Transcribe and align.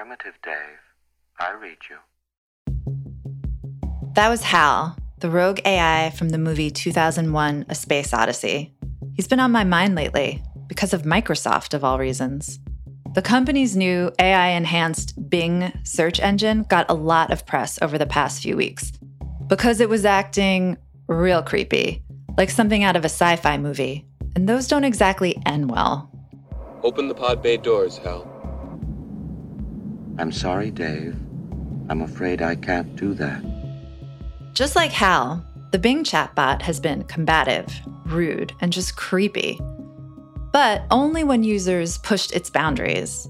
Affirmative, 0.00 0.38
Dave. 0.42 0.80
I 1.38 1.52
read 1.52 1.76
you. 1.90 1.96
That 4.14 4.30
was 4.30 4.42
Hal, 4.42 4.96
the 5.18 5.28
rogue 5.28 5.60
AI 5.66 6.08
from 6.16 6.30
the 6.30 6.38
movie 6.38 6.70
2001 6.70 7.66
A 7.68 7.74
Space 7.74 8.14
Odyssey. 8.14 8.72
He's 9.12 9.28
been 9.28 9.40
on 9.40 9.52
my 9.52 9.62
mind 9.62 9.94
lately 9.94 10.42
because 10.68 10.94
of 10.94 11.02
Microsoft, 11.02 11.74
of 11.74 11.84
all 11.84 11.98
reasons. 11.98 12.60
The 13.14 13.20
company's 13.20 13.76
new 13.76 14.10
AI 14.18 14.48
enhanced 14.48 15.28
Bing 15.28 15.70
search 15.84 16.18
engine 16.18 16.62
got 16.62 16.86
a 16.88 16.94
lot 16.94 17.30
of 17.30 17.44
press 17.44 17.78
over 17.82 17.98
the 17.98 18.06
past 18.06 18.40
few 18.40 18.56
weeks 18.56 18.92
because 19.48 19.80
it 19.80 19.90
was 19.90 20.06
acting 20.06 20.78
real 21.08 21.42
creepy, 21.42 22.02
like 22.38 22.48
something 22.48 22.84
out 22.84 22.96
of 22.96 23.04
a 23.04 23.10
sci 23.10 23.36
fi 23.36 23.58
movie. 23.58 24.06
And 24.34 24.48
those 24.48 24.66
don't 24.66 24.84
exactly 24.84 25.36
end 25.44 25.70
well. 25.70 26.10
Open 26.82 27.08
the 27.08 27.14
pod 27.14 27.42
bay 27.42 27.58
doors, 27.58 27.98
Hal. 27.98 28.29
I'm 30.18 30.32
sorry, 30.32 30.70
Dave. 30.70 31.16
I'm 31.88 32.02
afraid 32.02 32.42
I 32.42 32.54
can't 32.54 32.94
do 32.96 33.14
that. 33.14 33.42
Just 34.52 34.76
like 34.76 34.92
Hal, 34.92 35.44
the 35.72 35.78
Bing 35.78 36.04
chatbot 36.04 36.62
has 36.62 36.80
been 36.80 37.04
combative, 37.04 37.72
rude, 38.06 38.52
and 38.60 38.72
just 38.72 38.96
creepy. 38.96 39.60
But 40.52 40.82
only 40.90 41.24
when 41.24 41.44
users 41.44 41.98
pushed 41.98 42.32
its 42.32 42.50
boundaries. 42.50 43.28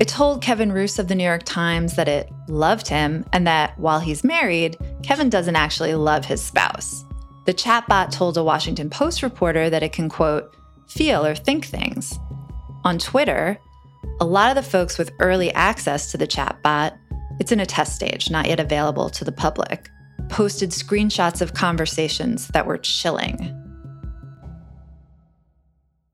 It 0.00 0.08
told 0.08 0.42
Kevin 0.42 0.72
Roose 0.72 0.98
of 0.98 1.08
the 1.08 1.14
New 1.14 1.24
York 1.24 1.42
Times 1.42 1.96
that 1.96 2.08
it 2.08 2.30
loved 2.48 2.88
him 2.88 3.24
and 3.32 3.46
that 3.46 3.78
while 3.78 4.00
he's 4.00 4.24
married, 4.24 4.76
Kevin 5.02 5.28
doesn't 5.28 5.56
actually 5.56 5.94
love 5.94 6.24
his 6.24 6.42
spouse. 6.42 7.04
The 7.46 7.54
chatbot 7.54 8.10
told 8.10 8.36
a 8.36 8.44
Washington 8.44 8.90
Post 8.90 9.22
reporter 9.22 9.70
that 9.70 9.82
it 9.82 9.92
can, 9.92 10.08
quote, 10.08 10.54
feel 10.86 11.24
or 11.24 11.34
think 11.34 11.66
things. 11.66 12.18
On 12.84 12.98
Twitter, 12.98 13.58
a 14.20 14.24
lot 14.24 14.50
of 14.50 14.62
the 14.62 14.68
folks 14.68 14.98
with 14.98 15.12
early 15.20 15.52
access 15.54 16.10
to 16.10 16.18
the 16.18 16.26
chatbot, 16.26 16.98
it's 17.40 17.52
in 17.52 17.60
a 17.60 17.66
test 17.66 17.94
stage, 17.94 18.30
not 18.30 18.48
yet 18.48 18.60
available 18.60 19.08
to 19.10 19.24
the 19.24 19.32
public, 19.32 19.90
posted 20.28 20.70
screenshots 20.70 21.40
of 21.40 21.54
conversations 21.54 22.48
that 22.48 22.66
were 22.66 22.78
chilling. 22.78 23.54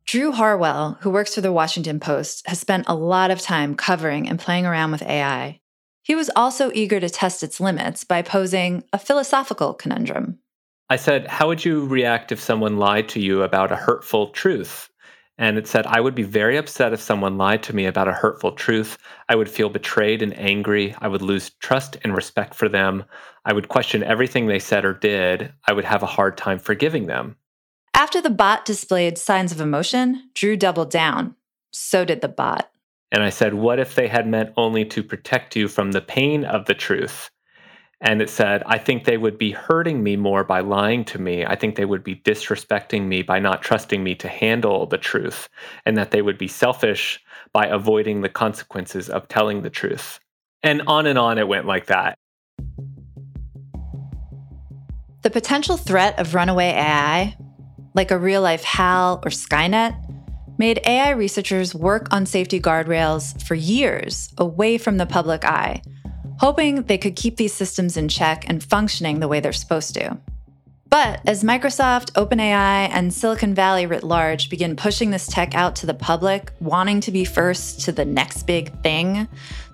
Drew 0.07 0.33
Harwell, 0.33 0.99
who 1.01 1.11
works 1.11 1.35
for 1.35 1.41
the 1.41 1.53
Washington 1.53 1.99
Post, 1.99 2.47
has 2.47 2.61
spent 2.61 2.85
a 2.87 2.95
lot 2.95 3.31
of 3.31 3.41
time 3.41 3.75
covering 3.75 4.29
and 4.29 4.39
playing 4.39 4.67
around 4.67 4.93
with 4.93 5.03
AI. 5.03 5.61
He 6.03 6.15
was 6.15 6.31
also 6.37 6.71
eager 6.75 7.01
to 7.01 7.09
test 7.09 7.43
its 7.43 7.59
limits 7.59 8.05
by 8.05 8.21
posing 8.21 8.85
a 8.93 8.99
philosophical 8.99 9.73
conundrum. 9.73 10.39
I 10.91 10.97
said, 10.97 11.27
How 11.27 11.49
would 11.49 11.65
you 11.65 11.87
react 11.87 12.31
if 12.31 12.41
someone 12.41 12.77
lied 12.77 13.09
to 13.11 13.21
you 13.21 13.43
about 13.43 13.73
a 13.73 13.77
hurtful 13.77 14.29
truth? 14.29 14.91
And 15.37 15.59
it 15.59 15.67
said, 15.67 15.87
I 15.87 16.01
would 16.01 16.15
be 16.15 16.23
very 16.23 16.57
upset 16.57 16.93
if 16.93 17.01
someone 17.01 17.39
lied 17.39 17.63
to 17.65 17.75
me 17.75 17.87
about 17.87 18.07
a 18.07 18.13
hurtful 18.13 18.53
truth. 18.53 18.99
I 19.29 19.35
would 19.35 19.51
feel 19.51 19.69
betrayed 19.69 20.23
and 20.23 20.39
angry. 20.39 20.95
I 21.01 21.09
would 21.09 21.23
lose 21.23 21.51
trust 21.61 21.97
and 22.05 22.15
respect 22.15 22.55
for 22.55 22.69
them. 22.69 23.05
I 23.45 23.53
would 23.53 23.69
question 23.69 24.05
everything 24.05 24.47
they 24.47 24.61
said 24.61 24.85
or 24.85 24.95
did. 24.95 25.53
I 25.67 25.73
would 25.73 25.85
have 25.85 26.03
a 26.03 26.07
hard 26.07 26.37
time 26.37 26.59
forgiving 26.61 27.07
them. 27.07 27.37
After 27.95 28.21
the 28.21 28.31
bot 28.31 28.65
displayed 28.65 29.19
signs 29.19 29.51
of 29.51 29.61
emotion, 29.61 30.31
Drew 30.35 30.57
doubled 30.57 30.91
down. 30.91 31.35
So 31.73 32.05
did 32.05 32.21
the 32.21 32.29
bot. 32.29 32.71
And 33.11 33.23
I 33.23 33.31
said, 33.31 33.55
What 33.55 33.79
if 33.79 33.95
they 33.95 34.09
had 34.09 34.29
meant 34.29 34.53
only 34.57 34.85
to 34.87 35.03
protect 35.03 35.57
you 35.57 35.69
from 35.69 35.93
the 35.93 36.01
pain 36.01 36.45
of 36.45 36.67
the 36.67 36.75
truth? 36.75 37.31
And 38.05 38.21
it 38.21 38.29
said, 38.29 38.63
I 38.67 38.77
think 38.77 39.05
they 39.05 39.17
would 39.17 39.39
be 39.39 39.51
hurting 39.51 40.03
me 40.03 40.15
more 40.17 40.45
by 40.45 40.61
lying 40.61 41.07
to 41.07 41.19
me. 41.19 41.47
I 41.47 41.57
think 41.57 41.75
they 41.75 41.87
would 41.87 42.05
be 42.05 42.17
disrespecting 42.17 43.07
me 43.07 43.23
by 43.23 43.39
not 43.39 43.63
trusting 43.63 44.05
me 44.05 44.15
to 44.17 44.29
handle 44.29 44.85
the 44.85 44.99
truth, 44.99 45.49
and 45.87 45.97
that 45.97 46.11
they 46.11 46.21
would 46.21 46.37
be 46.37 46.47
selfish 46.47 47.19
by 47.55 47.65
avoiding 47.65 48.21
the 48.21 48.29
consequences 48.29 49.09
of 49.09 49.27
telling 49.29 49.63
the 49.63 49.71
truth. 49.71 50.21
And 50.63 50.83
on 50.87 51.07
and 51.07 51.19
on 51.19 51.39
it 51.39 51.49
went 51.49 51.65
like 51.65 51.87
that. 51.87 52.19
The 55.23 55.31
potential 55.31 55.79
threat 55.79 56.19
of 56.19 56.35
runaway 56.35 56.73
AI, 56.73 57.39
like 57.95 58.11
a 58.11 58.19
real 58.19 58.43
life 58.43 58.65
HAL 58.65 59.23
or 59.25 59.31
Skynet, 59.31 59.97
made 60.59 60.79
AI 60.85 61.11
researchers 61.11 61.75
work 61.75 62.13
on 62.13 62.27
safety 62.27 62.61
guardrails 62.61 63.43
for 63.43 63.55
years 63.55 64.29
away 64.37 64.77
from 64.77 64.99
the 64.99 65.07
public 65.07 65.47
eye 65.47 65.81
hoping 66.39 66.83
they 66.83 66.99
could 66.99 67.17
keep 67.17 67.37
these 67.37 67.53
systems 67.53 67.97
in 67.97 68.09
check 68.09 68.49
and 68.49 68.63
functioning 68.63 69.21
the 69.21 69.29
way 69.29 69.41
they're 69.41 69.53
supposed 69.53 69.95
to. 69.95 70.19
But 70.91 71.21
as 71.27 71.43
Microsoft, 71.43 72.13
OpenAI, 72.13 72.89
and 72.93 73.13
Silicon 73.13 73.53
Valley 73.53 73.85
writ 73.85 74.05
large 74.05 74.49
begin 74.49 74.77
pushing 74.77 75.11
this 75.11 75.27
tech 75.27 75.55
out 75.55 75.75
to 75.77 75.87
the 75.87 75.95
public, 75.95 76.53
wanting 76.61 77.01
to 77.01 77.11
be 77.11 77.25
first 77.25 77.81
to 77.81 77.93
the 77.93 78.05
next 78.05 78.45
big 78.45 78.81
thing, 78.83 79.27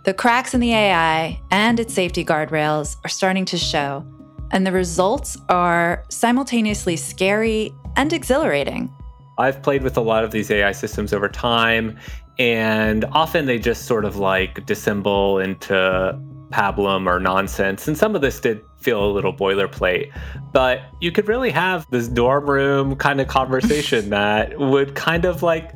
the 0.05 0.15
cracks 0.15 0.55
in 0.55 0.61
the 0.61 0.73
AI 0.73 1.39
and 1.51 1.79
its 1.79 1.93
safety 1.93 2.25
guardrails 2.25 2.97
are 3.05 3.11
starting 3.11 3.45
to 3.45 3.59
show. 3.59 4.03
And 4.51 4.67
the 4.67 4.73
results 4.73 5.37
are 5.51 6.05
simultaneously 6.09 6.97
scary 6.97 7.71
and 7.97 8.13
exhilarating. 8.15 8.91
I've 9.37 9.63
played 9.63 9.83
with 9.83 9.99
a 9.99 10.01
lot 10.01 10.25
of 10.25 10.31
these 10.31 10.51
AI 10.51 10.73
systems 10.73 11.13
over 11.13 11.29
time, 11.29 11.99
and 12.39 13.05
often 13.13 13.45
they 13.45 13.59
just 13.59 13.85
sort 13.85 14.07
of 14.07 14.17
like 14.17 14.65
dissemble 14.65 15.39
into 15.39 16.19
pablum 16.51 17.07
or 17.07 17.21
nonsense. 17.21 17.87
And 17.89 17.97
some 17.97 18.15
of 18.15 18.21
this 18.21 18.41
did 18.41 18.61
feel 18.79 19.05
a 19.05 19.11
little 19.11 19.33
boilerplate, 19.33 20.13
but 20.53 20.81
you 21.01 21.13
could 21.13 21.29
really 21.29 21.51
have 21.51 21.87
this 21.91 22.09
dorm 22.09 22.49
room 22.49 22.97
kind 22.97 23.21
of 23.21 23.29
conversation 23.29 24.11
that 24.11 24.59
would 24.59 24.95
kind 24.95 25.25
of 25.25 25.43
like 25.43 25.73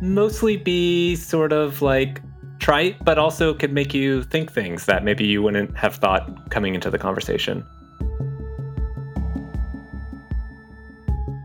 mostly 0.00 0.56
be 0.56 1.16
sort 1.16 1.52
of 1.52 1.82
like 1.82 2.20
trite, 2.58 3.04
but 3.04 3.18
also 3.18 3.54
could 3.54 3.72
make 3.72 3.92
you 3.94 4.22
think 4.24 4.52
things 4.52 4.86
that 4.86 5.04
maybe 5.04 5.24
you 5.24 5.42
wouldn't 5.42 5.76
have 5.76 5.96
thought 5.96 6.50
coming 6.50 6.74
into 6.74 6.90
the 6.90 6.98
conversation. 6.98 7.66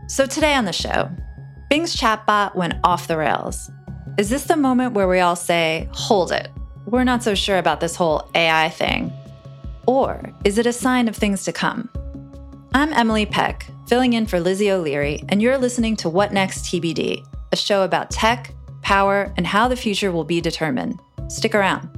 So 0.08 0.26
today 0.26 0.54
on 0.54 0.64
the 0.64 0.72
show, 0.72 1.10
Bing's 1.68 1.94
chatbot 1.94 2.54
went 2.56 2.74
off 2.82 3.08
the 3.08 3.16
rails. 3.16 3.70
Is 4.16 4.30
this 4.30 4.44
the 4.44 4.56
moment 4.56 4.94
where 4.94 5.06
we 5.06 5.20
all 5.20 5.36
say, 5.36 5.88
hold 5.92 6.32
it? 6.32 6.48
We're 6.90 7.04
not 7.04 7.22
so 7.22 7.34
sure 7.34 7.58
about 7.58 7.80
this 7.80 7.94
whole 7.94 8.30
AI 8.34 8.70
thing? 8.70 9.12
Or 9.86 10.22
is 10.44 10.56
it 10.56 10.66
a 10.66 10.72
sign 10.72 11.06
of 11.06 11.16
things 11.16 11.44
to 11.44 11.52
come? 11.52 11.90
I'm 12.72 12.92
Emily 12.94 13.26
Peck, 13.26 13.66
filling 13.86 14.14
in 14.14 14.26
for 14.26 14.40
Lizzie 14.40 14.70
O'Leary, 14.70 15.22
and 15.28 15.42
you're 15.42 15.58
listening 15.58 15.96
to 15.96 16.08
What 16.08 16.32
Next 16.32 16.64
TBD, 16.64 17.26
a 17.52 17.56
show 17.56 17.82
about 17.82 18.10
tech, 18.10 18.54
power, 18.80 19.32
and 19.36 19.46
how 19.46 19.68
the 19.68 19.76
future 19.76 20.10
will 20.10 20.24
be 20.24 20.40
determined. 20.40 20.98
Stick 21.28 21.54
around. 21.54 21.97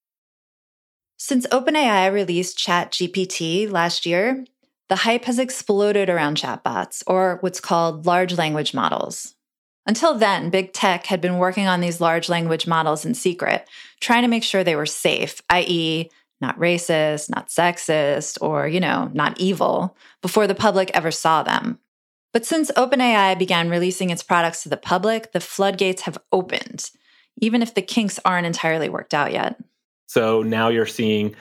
Since 1.23 1.45
OpenAI 1.51 2.11
released 2.11 2.57
ChatGPT 2.57 3.69
last 3.71 4.07
year, 4.07 4.43
the 4.89 4.95
hype 4.95 5.25
has 5.25 5.37
exploded 5.37 6.09
around 6.09 6.35
chatbots, 6.35 7.03
or 7.05 7.37
what's 7.41 7.59
called 7.59 8.07
large 8.07 8.39
language 8.39 8.73
models. 8.73 9.35
Until 9.85 10.15
then, 10.15 10.49
big 10.49 10.73
tech 10.73 11.05
had 11.05 11.21
been 11.21 11.37
working 11.37 11.67
on 11.67 11.79
these 11.79 12.01
large 12.01 12.27
language 12.27 12.65
models 12.65 13.05
in 13.05 13.13
secret, 13.13 13.69
trying 13.99 14.23
to 14.23 14.27
make 14.27 14.43
sure 14.43 14.63
they 14.63 14.75
were 14.75 14.87
safe, 14.87 15.43
i.e., 15.51 16.09
not 16.41 16.57
racist, 16.57 17.29
not 17.29 17.49
sexist, 17.49 18.39
or, 18.41 18.67
you 18.67 18.79
know, 18.79 19.11
not 19.13 19.39
evil, 19.39 19.95
before 20.23 20.47
the 20.47 20.55
public 20.55 20.89
ever 20.95 21.11
saw 21.11 21.43
them. 21.43 21.77
But 22.33 22.47
since 22.47 22.71
OpenAI 22.71 23.37
began 23.37 23.69
releasing 23.69 24.09
its 24.09 24.23
products 24.23 24.63
to 24.63 24.69
the 24.69 24.75
public, 24.75 25.33
the 25.33 25.39
floodgates 25.39 26.01
have 26.01 26.17
opened, 26.31 26.89
even 27.39 27.61
if 27.61 27.75
the 27.75 27.83
kinks 27.83 28.19
aren't 28.25 28.47
entirely 28.47 28.89
worked 28.89 29.13
out 29.13 29.31
yet. 29.31 29.61
So 30.11 30.43
now 30.43 30.67
you're 30.67 30.85
seeing 30.85 31.35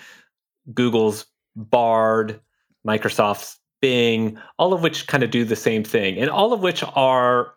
Google's 0.73 1.27
Bard, 1.57 2.41
Microsoft's 2.87 3.59
Bing, 3.83 4.39
all 4.61 4.73
of 4.73 4.81
which 4.81 5.09
kind 5.09 5.25
of 5.25 5.33
do 5.33 5.45
the 5.45 5.57
same 5.57 5.83
thing, 5.83 6.19
and 6.19 6.31
all 6.31 6.53
of 6.53 6.61
which 6.61 6.85
are 6.95 7.55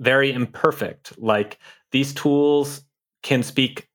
very 0.00 0.32
imperfect. 0.32 1.12
Like 1.18 1.58
these 1.92 2.14
tools 2.14 2.80
can 3.22 3.42
speak 3.42 3.90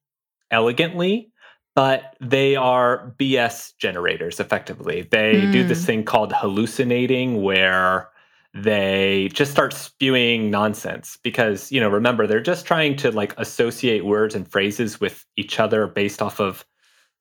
elegantly, 0.51 1.31
but 1.73 2.15
they 2.21 2.55
are 2.55 3.15
BS 3.17 3.71
generators 3.79 4.39
effectively. 4.39 5.07
They 5.09 5.41
mm. 5.41 5.51
do 5.51 5.65
this 5.65 5.83
thing 5.83 6.03
called 6.03 6.31
hallucinating, 6.31 7.41
where 7.41 8.09
they 8.53 9.29
just 9.33 9.51
start 9.51 9.73
spewing 9.73 10.51
nonsense 10.51 11.17
because 11.23 11.71
you 11.71 11.79
know 11.79 11.89
remember 11.89 12.27
they're 12.27 12.41
just 12.41 12.65
trying 12.65 12.95
to 12.97 13.11
like 13.11 13.37
associate 13.37 14.05
words 14.05 14.35
and 14.35 14.47
phrases 14.51 14.99
with 14.99 15.25
each 15.37 15.59
other 15.59 15.87
based 15.87 16.21
off 16.21 16.39
of 16.39 16.65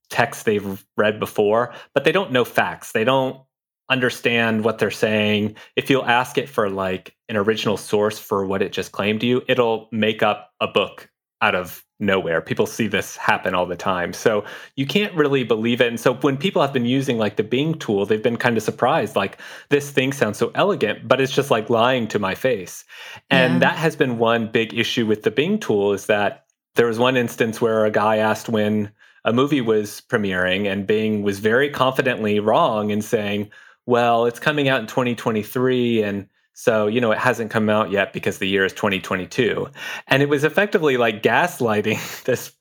text 0.09 0.45
they've 0.45 0.85
read 0.97 1.21
before 1.21 1.73
but 1.95 2.05
they 2.05 2.13
don't 2.13 2.33
know 2.33 2.45
facts. 2.45 2.93
They 2.93 3.05
don't 3.05 3.41
understand 3.89 4.65
what 4.65 4.79
they're 4.79 4.91
saying. 4.91 5.57
If 5.77 5.89
you'll 5.89 6.05
ask 6.05 6.37
it 6.39 6.49
for 6.49 6.69
like 6.69 7.15
an 7.29 7.37
original 7.37 7.77
source 7.77 8.19
for 8.19 8.45
what 8.45 8.63
it 8.63 8.73
just 8.73 8.93
claimed 8.93 9.21
to 9.21 9.27
you 9.27 9.43
it'll 9.47 9.89
make 9.93 10.23
up 10.23 10.51
a 10.61 10.67
book 10.67 11.11
out 11.41 11.55
of 11.55 11.85
nowhere. 12.01 12.41
People 12.41 12.67
see 12.67 12.87
this 12.87 13.17
happen 13.17 13.55
all 13.55 13.67
the 13.67 13.77
time. 13.77 14.13
So 14.13 14.45
you 14.77 14.87
can't 14.87 15.15
really 15.15 15.45
believe 15.45 15.81
it. 15.81 15.89
And 15.89 16.01
so 16.01 16.15
when 16.15 16.37
people 16.37 16.63
have 16.63 16.73
been 16.73 16.87
using 16.87 17.19
like 17.19 17.37
the 17.37 17.43
Bing 17.43 17.75
tool, 17.79 18.07
they've 18.07 18.23
been 18.23 18.37
kind 18.37 18.57
of 18.57 18.63
surprised 18.63 19.17
like 19.17 19.39
this 19.69 19.91
thing 19.91 20.13
sounds 20.13 20.39
so 20.39 20.51
elegant, 20.55 21.07
but 21.07 21.21
it's 21.21 21.33
just 21.33 21.51
like 21.51 21.71
lying 21.71 22.09
to 22.09 22.19
my 22.19 22.35
face. 22.35 22.85
And 23.31 23.55
yeah. 23.55 23.59
that 23.61 23.77
has 23.77 23.97
been 23.97 24.19
one 24.19 24.51
big 24.51 24.73
issue 24.75 25.07
with 25.07 25.23
the 25.23 25.31
Bing 25.31 25.59
tool 25.59 25.93
is 25.93 26.07
that 26.07 26.47
there 26.75 26.87
was 26.87 26.99
one 26.99 27.17
instance 27.17 27.61
where 27.61 27.85
a 27.85 27.91
guy 27.91 28.17
asked 28.17 28.49
when 28.49 28.91
a 29.25 29.33
movie 29.33 29.61
was 29.61 30.01
premiering 30.09 30.71
and 30.71 30.87
Bing 30.87 31.23
was 31.23 31.39
very 31.39 31.69
confidently 31.69 32.41
wrong 32.41 32.91
in 32.91 33.03
saying, 33.03 33.51
well, 33.87 34.27
it's 34.27 34.39
coming 34.39 34.69
out 34.69 34.81
in 34.81 34.87
2023 34.87 36.03
and 36.03 36.29
so, 36.61 36.89
you 36.89 37.01
know, 37.01 37.11
it 37.11 37.17
hasn't 37.17 37.51
come 37.51 37.71
out 37.71 37.91
yet 37.91 38.13
because 38.13 38.37
the 38.37 38.47
year 38.47 38.67
is 38.67 38.75
2022. 38.75 39.67
And 40.09 40.23
it 40.23 40.29
was 40.29 40.45
effectively 40.45 40.99
like 40.99 41.23
gaslighting 41.23 42.23
this 42.25 42.53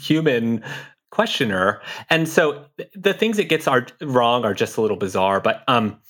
human 0.00 0.64
questioner. 1.10 1.82
And 2.08 2.26
so 2.26 2.64
the 2.94 3.12
things 3.12 3.38
it 3.38 3.50
gets 3.50 3.68
are 3.68 3.86
wrong 4.00 4.46
are 4.46 4.54
just 4.54 4.78
a 4.78 4.80
little 4.80 4.96
bizarre. 4.96 5.38
But, 5.38 5.64
um, 5.68 6.00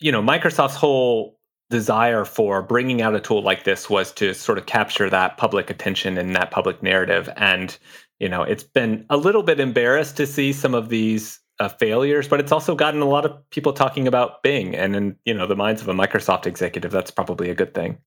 you 0.00 0.10
know, 0.10 0.20
Microsoft's 0.20 0.74
whole 0.74 1.38
desire 1.70 2.24
for 2.24 2.62
bringing 2.62 3.00
out 3.00 3.14
a 3.14 3.20
tool 3.20 3.42
like 3.42 3.62
this 3.62 3.88
was 3.88 4.10
to 4.14 4.34
sort 4.34 4.58
of 4.58 4.66
capture 4.66 5.08
that 5.08 5.36
public 5.36 5.70
attention 5.70 6.18
and 6.18 6.34
that 6.34 6.50
public 6.50 6.82
narrative. 6.82 7.30
And, 7.36 7.78
you 8.18 8.28
know, 8.28 8.42
it's 8.42 8.64
been 8.64 9.06
a 9.08 9.16
little 9.16 9.44
bit 9.44 9.60
embarrassed 9.60 10.16
to 10.16 10.26
see 10.26 10.52
some 10.52 10.74
of 10.74 10.88
these 10.88 11.38
uh, 11.60 11.68
failures, 11.68 12.28
but 12.28 12.40
it's 12.40 12.52
also 12.52 12.74
gotten 12.74 13.00
a 13.00 13.08
lot 13.08 13.24
of 13.24 13.50
people 13.50 13.72
talking 13.72 14.06
about 14.06 14.42
Bing, 14.42 14.74
and 14.74 14.94
in 14.94 15.16
you 15.24 15.34
know 15.34 15.46
the 15.46 15.56
minds 15.56 15.82
of 15.82 15.88
a 15.88 15.94
Microsoft 15.94 16.46
executive, 16.46 16.90
that's 16.90 17.10
probably 17.10 17.50
a 17.50 17.54
good 17.54 17.74
thing. 17.74 17.98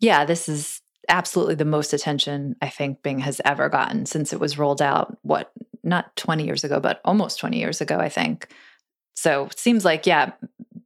Yeah, 0.00 0.24
this 0.24 0.48
is 0.48 0.82
absolutely 1.08 1.54
the 1.54 1.64
most 1.64 1.92
attention 1.92 2.56
I 2.60 2.68
think 2.68 3.02
Bing 3.02 3.20
has 3.20 3.40
ever 3.44 3.68
gotten 3.68 4.06
since 4.06 4.32
it 4.32 4.40
was 4.40 4.58
rolled 4.58 4.82
out. 4.82 5.16
What 5.22 5.52
not 5.82 6.14
twenty 6.16 6.44
years 6.44 6.64
ago, 6.64 6.80
but 6.80 7.00
almost 7.04 7.38
twenty 7.38 7.58
years 7.58 7.80
ago, 7.80 7.98
I 7.98 8.08
think. 8.08 8.48
So 9.14 9.46
it 9.46 9.58
seems 9.58 9.84
like 9.84 10.06
yeah, 10.06 10.32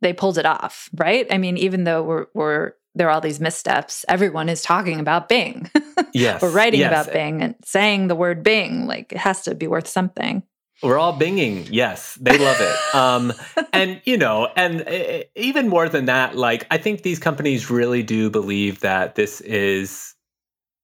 they 0.00 0.12
pulled 0.12 0.38
it 0.38 0.46
off, 0.46 0.90
right? 0.94 1.26
I 1.31 1.38
mean, 1.38 1.56
even 1.56 1.84
though 1.84 2.02
we're 2.02 2.26
we're 2.34 2.72
there 2.94 3.08
are 3.08 3.11
all 3.11 3.20
these 3.20 3.40
missteps. 3.40 4.05
Everyone 4.08 4.49
is 4.49 4.62
talking 4.62 4.99
about 4.99 5.28
Bing. 5.28 5.70
yes. 6.12 6.43
We're 6.43 6.50
writing 6.50 6.81
yes. 6.81 6.90
about 6.90 7.12
Bing 7.12 7.43
and 7.43 7.55
saying 7.64 8.08
the 8.08 8.17
word 8.17 8.43
Bing. 8.43 8.87
Like 8.87 9.12
it 9.12 9.19
has 9.19 9.43
to 9.43 9.55
be 9.55 9.67
worth 9.67 9.87
something. 9.87 10.43
We're 10.82 10.99
all 10.99 11.19
binging. 11.19 11.69
Yes, 11.71 12.17
they 12.21 12.38
love 12.38 12.61
it. 12.61 12.77
Um, 12.94 13.32
and 13.73 14.00
you 14.05 14.17
know, 14.17 14.49
and 14.56 14.82
uh, 14.82 15.23
even 15.37 15.69
more 15.69 15.88
than 15.88 16.06
that, 16.06 16.37
like 16.37 16.67
I 16.73 16.79
think 16.79 17.03
these 17.03 17.21
companies 17.21 17.71
really 17.71 18.03
do 18.03 18.31
believe 18.31 18.81
that 18.81 19.15
this 19.15 19.41
is 19.43 20.15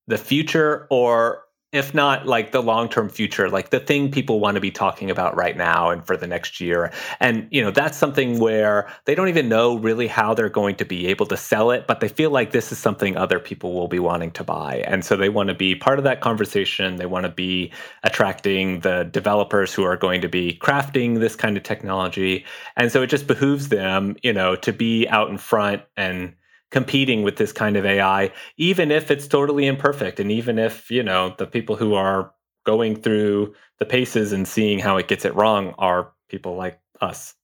the 0.07 0.17
future, 0.17 0.87
or 0.89 1.43
if 1.77 1.95
not 1.95 2.27
like 2.27 2.53
the 2.53 2.63
long-term 2.63 3.09
future 3.09 3.49
like 3.49 3.71
the 3.71 3.81
thing 3.81 4.11
people 4.11 4.41
want 4.41 4.55
to 4.55 4.61
be 4.61 4.71
talking 4.71 5.11
about 5.11 5.37
right 5.37 5.57
now 5.57 5.91
and 5.91 6.07
for 6.07 6.17
the 6.17 6.27
next 6.27 6.61
year. 6.61 6.93
And 7.21 7.47
you 7.51 7.63
know 7.63 7.71
that's 7.71 7.97
something 7.97 8.39
where 8.39 8.89
they 9.05 9.15
don't 9.15 9.29
even 9.29 9.49
know 9.49 9.77
really 9.77 10.07
how 10.07 10.35
they're 10.35 10.49
going 10.49 10.77
to 10.77 10.85
be 10.85 11.07
able 11.07 11.27
to 11.27 11.37
sell 11.37 11.71
it 11.71 11.87
but 11.87 12.01
they 12.01 12.09
feel 12.09 12.31
like 12.31 12.53
this 12.53 12.73
is 12.73 12.79
something 12.79 13.17
other 13.17 13.39
people 13.39 13.73
will 13.75 13.89
be 13.89 13.99
wanting 13.99 14.31
to 14.33 14.45
buy. 14.45 14.85
And 14.87 15.05
so 15.05 15.17
they 15.17 15.29
want 15.29 15.49
to 15.49 15.55
be 15.55 15.75
part 15.75 15.99
of 15.99 16.05
that 16.05 16.21
conversation. 16.21 16.97
They 16.97 17.07
want 17.07 17.25
to 17.25 17.33
be 17.33 17.73
attracting 18.03 18.81
the 18.81 19.05
developers 19.05 19.73
who 19.73 19.85
are 19.85 19.97
going 19.97 20.21
to 20.23 20.29
be 20.29 20.59
crafting 20.61 21.21
this 21.21 21.37
kind 21.37 21.57
of 21.57 21.63
technology. 21.63 22.45
And 22.77 22.91
so 22.91 23.03
it 23.03 23.09
just 23.09 23.27
behooves 23.27 23.69
them 23.69 24.17
you 24.23 24.33
know 24.33 24.57
to 24.57 24.73
be 24.73 25.07
out 25.09 25.31
in 25.31 25.39
front 25.39 25.83
and 25.97 26.35
competing 26.71 27.23
with 27.23 27.37
this 27.37 27.53
kind 27.53 27.77
of 27.77 27.87
AI, 27.87 28.33
even 28.57 28.91
if 28.91 29.11
it's 29.11 29.29
totally 29.29 29.67
imperfect. 29.67 30.21
And 30.21 30.31
even 30.31 30.59
if, 30.59 30.91
you 30.91 31.03
know, 31.03 31.35
the 31.39 31.47
people 31.47 31.77
who 31.77 31.95
are 31.95 32.33
going 32.65 32.97
through 32.97 33.55
the 33.79 33.87
paces 33.87 34.33
and 34.33 34.47
seeing 34.47 34.79
how 34.79 34.97
it 34.97 35.09
gets 35.09 35.25
it 35.25 35.35
wrong 35.35 35.75
are 35.79 36.13
people 36.29 36.57
like 36.57 36.81
us. 37.01 37.35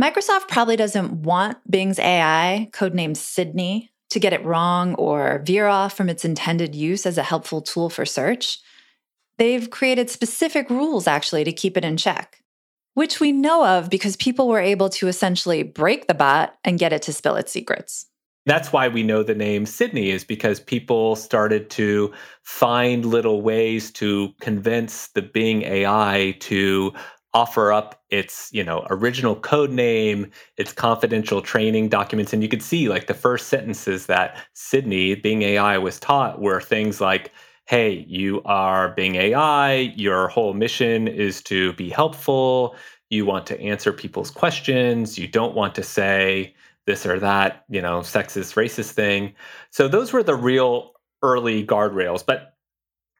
Microsoft 0.00 0.48
probably 0.48 0.76
doesn't 0.76 1.22
want 1.22 1.58
Bing's 1.68 1.98
AI, 1.98 2.68
codenamed 2.72 3.16
Sydney, 3.16 3.90
to 4.10 4.20
get 4.20 4.32
it 4.32 4.44
wrong 4.44 4.94
or 4.94 5.42
veer 5.44 5.66
off 5.66 5.96
from 5.96 6.08
its 6.08 6.24
intended 6.24 6.74
use 6.74 7.04
as 7.04 7.18
a 7.18 7.22
helpful 7.22 7.60
tool 7.60 7.90
for 7.90 8.06
search. 8.06 8.60
They've 9.38 9.68
created 9.68 10.10
specific 10.10 10.70
rules 10.70 11.06
actually 11.06 11.44
to 11.44 11.52
keep 11.52 11.76
it 11.76 11.84
in 11.84 11.96
check, 11.96 12.42
which 12.94 13.20
we 13.20 13.32
know 13.32 13.66
of 13.66 13.90
because 13.90 14.16
people 14.16 14.48
were 14.48 14.60
able 14.60 14.88
to 14.90 15.08
essentially 15.08 15.62
break 15.62 16.06
the 16.06 16.14
bot 16.14 16.56
and 16.64 16.78
get 16.78 16.92
it 16.92 17.02
to 17.02 17.12
spill 17.12 17.36
its 17.36 17.52
secrets. 17.52 18.06
That's 18.48 18.72
why 18.74 18.88
we 18.88 19.04
know 19.04 19.22
the 19.24 19.36
name 19.36 19.66
Sydney 19.66 20.10
is 20.10 20.24
because 20.24 20.60
people 20.60 21.16
started 21.16 21.70
to 21.72 22.14
find 22.44 23.06
little 23.06 23.42
ways 23.42 23.92
to 23.92 24.34
convince 24.42 25.08
the 25.10 25.22
Bing 25.22 25.62
AI 25.64 26.36
to 26.42 26.94
offer 27.34 27.72
up 27.72 28.02
its, 28.10 28.50
you 28.52 28.64
know, 28.64 28.86
original 28.90 29.36
code 29.36 29.70
name, 29.72 30.32
its 30.58 30.74
confidential 30.74 31.42
training 31.42 31.90
documents. 31.90 32.34
And 32.34 32.42
you 32.42 32.50
could 32.50 32.64
see 32.64 32.90
like 32.90 33.08
the 33.08 33.14
first 33.14 33.48
sentences 33.48 34.08
that 34.08 34.38
Sydney 34.54 35.16
Bing 35.16 35.42
AI 35.44 35.78
was 35.78 36.00
taught 36.00 36.42
were 36.42 36.62
things 36.62 37.00
like 37.00 37.32
hey, 37.68 38.06
you 38.08 38.42
are 38.46 38.90
Bing 38.90 39.16
AI, 39.16 39.74
your 39.96 40.28
whole 40.28 40.54
mission 40.54 41.08
is 41.08 41.42
to 41.44 41.72
be 41.74 41.90
helpful, 41.90 42.76
you 43.10 43.26
want 43.26 43.46
to 43.48 43.60
answer 43.62 43.94
people's 43.94 44.30
questions, 44.32 45.18
you 45.18 45.28
don't 45.28 45.56
want 45.56 45.74
to 45.76 45.84
say 45.84 46.54
this 46.88 47.06
or 47.06 47.20
that, 47.20 47.64
you 47.68 47.80
know, 47.80 48.00
sexist, 48.00 48.54
racist 48.54 48.92
thing. 48.92 49.34
So 49.70 49.86
those 49.86 50.12
were 50.12 50.24
the 50.24 50.34
real 50.34 50.92
early 51.22 51.64
guardrails. 51.64 52.24
But 52.26 52.54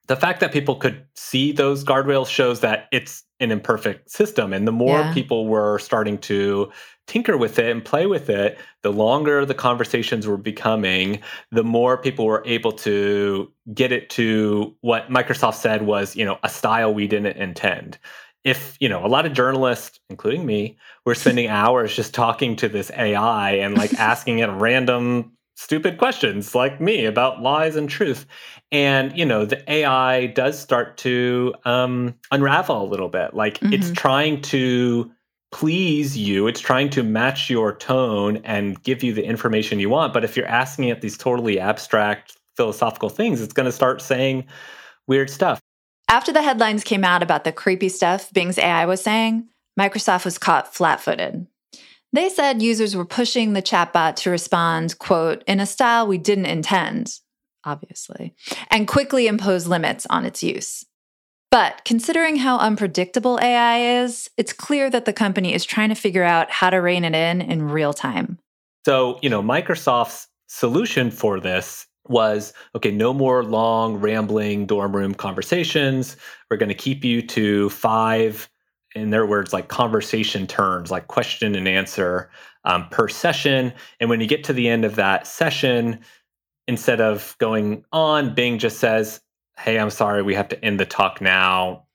the 0.09 0.17
fact 0.17 0.41
that 0.41 0.53
people 0.53 0.75
could 0.75 1.05
see 1.15 1.53
those 1.53 1.85
guardrails 1.85 2.29
shows 2.29 2.61
that 2.61 2.89
it's 2.91 3.25
an 3.41 3.53
imperfect 3.53 4.11
system. 4.11 4.53
And 4.53 4.67
the 4.67 4.73
more 4.73 4.99
yeah. 4.99 5.15
people 5.15 5.47
were 5.47 5.79
starting 5.79 6.19
to 6.19 6.73
tinker 7.07 7.37
with 7.37 7.59
it 7.59 7.71
and 7.71 7.85
play 7.85 8.07
with 8.07 8.31
it, 8.31 8.59
the 8.83 8.91
longer 8.91 9.45
the 9.45 9.55
conversations 9.55 10.27
were 10.27 10.39
becoming, 10.39 11.21
the 11.53 11.63
more 11.63 11.99
people 11.99 12.25
were 12.25 12.43
able 12.47 12.73
to 12.73 13.53
get 13.75 13.93
it 13.93 14.09
to 14.11 14.75
what 14.81 15.11
Microsoft 15.11 15.55
said 15.55 15.83
was, 15.83 16.17
you 16.17 16.25
know, 16.25 16.39
a 16.43 16.49
style 16.49 16.93
we 16.93 17.07
didn't 17.07 17.37
intend 17.37 17.99
if 18.49 18.77
you 18.81 18.89
know 18.89 19.05
a 19.05 19.09
lot 19.09 19.27
of 19.27 19.33
journalists 19.33 20.01
including 20.11 20.47
me 20.47 20.77
were 21.05 21.15
spending 21.15 21.47
hours 21.63 21.95
just 21.95 22.15
talking 22.15 22.57
to 22.57 22.69
this 22.69 22.91
ai 22.97 23.53
and 23.53 23.77
like 23.77 23.93
asking 23.95 24.39
it 24.39 24.47
random 24.47 25.33
stupid 25.59 25.99
questions 25.99 26.55
like 26.55 26.81
me 26.81 27.05
about 27.05 27.43
lies 27.43 27.75
and 27.75 27.91
truth. 27.91 28.27
And 28.71 29.17
you 29.19 29.25
know 29.25 29.45
the 29.45 29.61
ai 29.71 30.27
does 30.27 30.57
start 30.57 30.97
to 30.99 31.53
um, 31.65 32.15
unravel 32.31 32.81
a 32.81 32.87
little 32.87 33.09
bit. 33.09 33.35
Like 33.35 33.59
mm-hmm. 33.59 33.73
it's 33.73 33.91
trying 33.91 34.41
to 34.43 35.11
please 35.51 36.17
you. 36.17 36.47
It's 36.47 36.61
trying 36.61 36.91
to 36.91 37.03
match 37.03 37.51
your 37.51 37.75
tone 37.77 38.37
and 38.45 38.81
give 38.85 39.03
you 39.03 39.13
the 39.13 39.25
information 39.25 39.81
you 39.81 39.89
want. 39.89 40.13
But 40.13 40.23
if 40.23 40.37
you're 40.37 40.47
asking 40.47 40.91
it 40.91 41.01
these 41.01 41.19
totally 41.19 41.59
abstract 41.59 42.37
philosophical 42.57 43.09
things 43.09 43.41
it's 43.41 43.53
going 43.53 43.67
to 43.67 43.73
start 43.73 44.03
saying 44.03 44.45
weird 45.07 45.31
stuff 45.31 45.61
after 46.09 46.33
the 46.33 46.43
headlines 46.43 46.85
came 46.85 47.05
out 47.05 47.23
about 47.23 47.45
the 47.45 47.53
creepy 47.53 47.89
stuff 47.89 48.33
Bing's 48.33 48.59
AI 48.59 48.87
was 48.87 49.03
saying, 49.03 49.49
Microsoft 49.79 50.25
was 50.25 50.39
caught 50.39 50.75
flat 50.75 51.01
footed. 51.01 51.47
They 52.13 52.29
said 52.31 52.63
users 52.63 52.97
were 52.97 53.05
pushing 53.05 53.53
the 53.53 53.63
chatbot 53.63 54.17
to 54.17 54.31
respond, 54.31 54.99
quote, 54.99 55.45
in 55.47 55.61
a 55.61 55.67
style 55.67 56.07
we 56.07 56.17
didn't 56.17 56.47
intend, 56.47 57.21
obviously, 57.65 58.35
and 58.71 58.89
quickly 58.89 59.27
impose 59.27 59.67
limits 59.67 60.07
on 60.09 60.25
its 60.25 60.43
use. 60.43 60.87
But 61.51 61.83
considering 61.85 62.37
how 62.37 62.59
unpredictable 62.59 63.39
AI 63.43 64.03
is, 64.03 64.29
it's 64.37 64.53
clear 64.53 64.91
that 64.91 65.05
the 65.05 65.13
company 65.13 65.55
is 65.55 65.65
trying 65.65 65.89
to 65.91 65.95
figure 65.95 66.25
out 66.25 66.51
how 66.51 66.71
to 66.71 66.79
rein 66.79 67.05
it 67.05 67.15
in 67.15 67.41
in 67.41 67.63
real 67.63 67.93
time. 67.93 68.39
So, 68.85 69.19
you 69.23 69.31
know, 69.31 69.43
Microsoft's 69.43 70.29
solution 70.47 71.11
for 71.11 71.41
this 71.41 71.87
was 72.09 72.53
okay, 72.75 72.91
no 72.91 73.13
more 73.13 73.45
long, 73.45 73.97
rambling 73.97 74.67
dorm 74.67 74.95
room 74.95 75.15
conversations. 75.15 76.17
We're 76.51 76.57
going 76.57 76.69
to 76.69 76.75
keep 76.75 77.05
you 77.05 77.23
to 77.23 77.71
five, 77.71 78.49
in 78.95 79.11
their 79.11 79.27
words, 79.27 79.53
like 79.53 79.69
conversation 79.69 80.47
turns, 80.47 80.91
like 80.91 81.09
question 81.09 81.55
and 81.55 81.69
answer 81.69 82.31
um, 82.65 82.89
per 82.91 83.09
session. 83.09 83.73
And 84.01 84.11
when 84.11 84.21
you 84.21 84.27
get 84.27 84.45
to 84.45 84.53
the 84.53 84.69
end 84.69 84.85
of 84.85 84.97
that 84.97 85.27
session, 85.27 86.01
instead 86.67 87.01
of 87.01 87.37
going 87.39 87.85
on, 87.93 88.35
Bing 88.35 88.59
just 88.59 88.79
says, 88.79 89.21
Hey, 89.59 89.79
I'm 89.79 89.91
sorry, 89.91 90.23
we 90.23 90.35
have 90.35 90.49
to 90.49 90.65
end 90.65 90.79
the 90.79 90.87
talk 90.87 91.21
now 91.21 91.88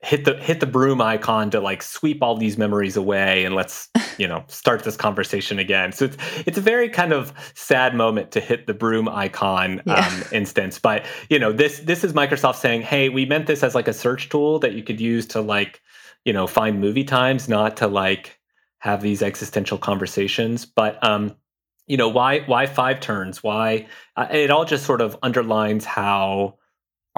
hit 0.00 0.24
the 0.24 0.34
hit 0.36 0.60
the 0.60 0.66
broom 0.66 1.00
icon 1.00 1.50
to 1.50 1.60
like 1.60 1.82
sweep 1.82 2.22
all 2.22 2.36
these 2.36 2.56
memories 2.56 2.96
away 2.96 3.44
and 3.44 3.54
let's 3.56 3.88
you 4.16 4.28
know 4.28 4.44
start 4.48 4.84
this 4.84 4.96
conversation 4.96 5.58
again. 5.58 5.92
So 5.92 6.04
it's 6.06 6.16
it's 6.46 6.58
a 6.58 6.62
very 6.62 6.88
kind 6.88 7.12
of 7.12 7.32
sad 7.54 7.94
moment 7.94 8.30
to 8.32 8.40
hit 8.40 8.66
the 8.66 8.74
broom 8.74 9.08
icon 9.08 9.82
yeah. 9.86 10.06
um, 10.06 10.22
instance. 10.32 10.78
But 10.78 11.04
you 11.28 11.38
know 11.38 11.52
this 11.52 11.80
this 11.80 12.04
is 12.04 12.12
microsoft 12.12 12.56
saying 12.56 12.82
hey 12.82 13.08
we 13.08 13.26
meant 13.26 13.46
this 13.46 13.62
as 13.62 13.74
like 13.74 13.88
a 13.88 13.92
search 13.92 14.28
tool 14.28 14.58
that 14.60 14.74
you 14.74 14.82
could 14.82 15.00
use 15.00 15.26
to 15.28 15.40
like 15.40 15.80
you 16.24 16.32
know 16.32 16.46
find 16.46 16.80
movie 16.80 17.04
times 17.04 17.48
not 17.48 17.76
to 17.78 17.88
like 17.88 18.38
have 18.78 19.02
these 19.02 19.22
existential 19.22 19.78
conversations. 19.78 20.64
But 20.64 21.02
um 21.02 21.34
you 21.88 21.96
know 21.96 22.08
why 22.08 22.40
why 22.40 22.66
five 22.66 23.00
turns? 23.00 23.42
Why 23.42 23.88
uh, 24.16 24.28
it 24.30 24.50
all 24.50 24.64
just 24.64 24.86
sort 24.86 25.00
of 25.00 25.16
underlines 25.22 25.84
how 25.84 26.58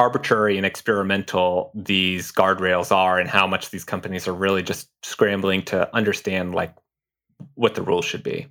arbitrary 0.00 0.56
and 0.56 0.64
experimental 0.64 1.70
these 1.74 2.32
guardrails 2.32 2.90
are 2.90 3.18
and 3.18 3.28
how 3.28 3.46
much 3.46 3.68
these 3.68 3.84
companies 3.84 4.26
are 4.26 4.32
really 4.32 4.62
just 4.62 4.88
scrambling 5.02 5.62
to 5.62 5.94
understand 5.94 6.54
like 6.54 6.74
what 7.54 7.74
the 7.74 7.82
rules 7.82 8.06
should 8.06 8.22
be. 8.22 8.46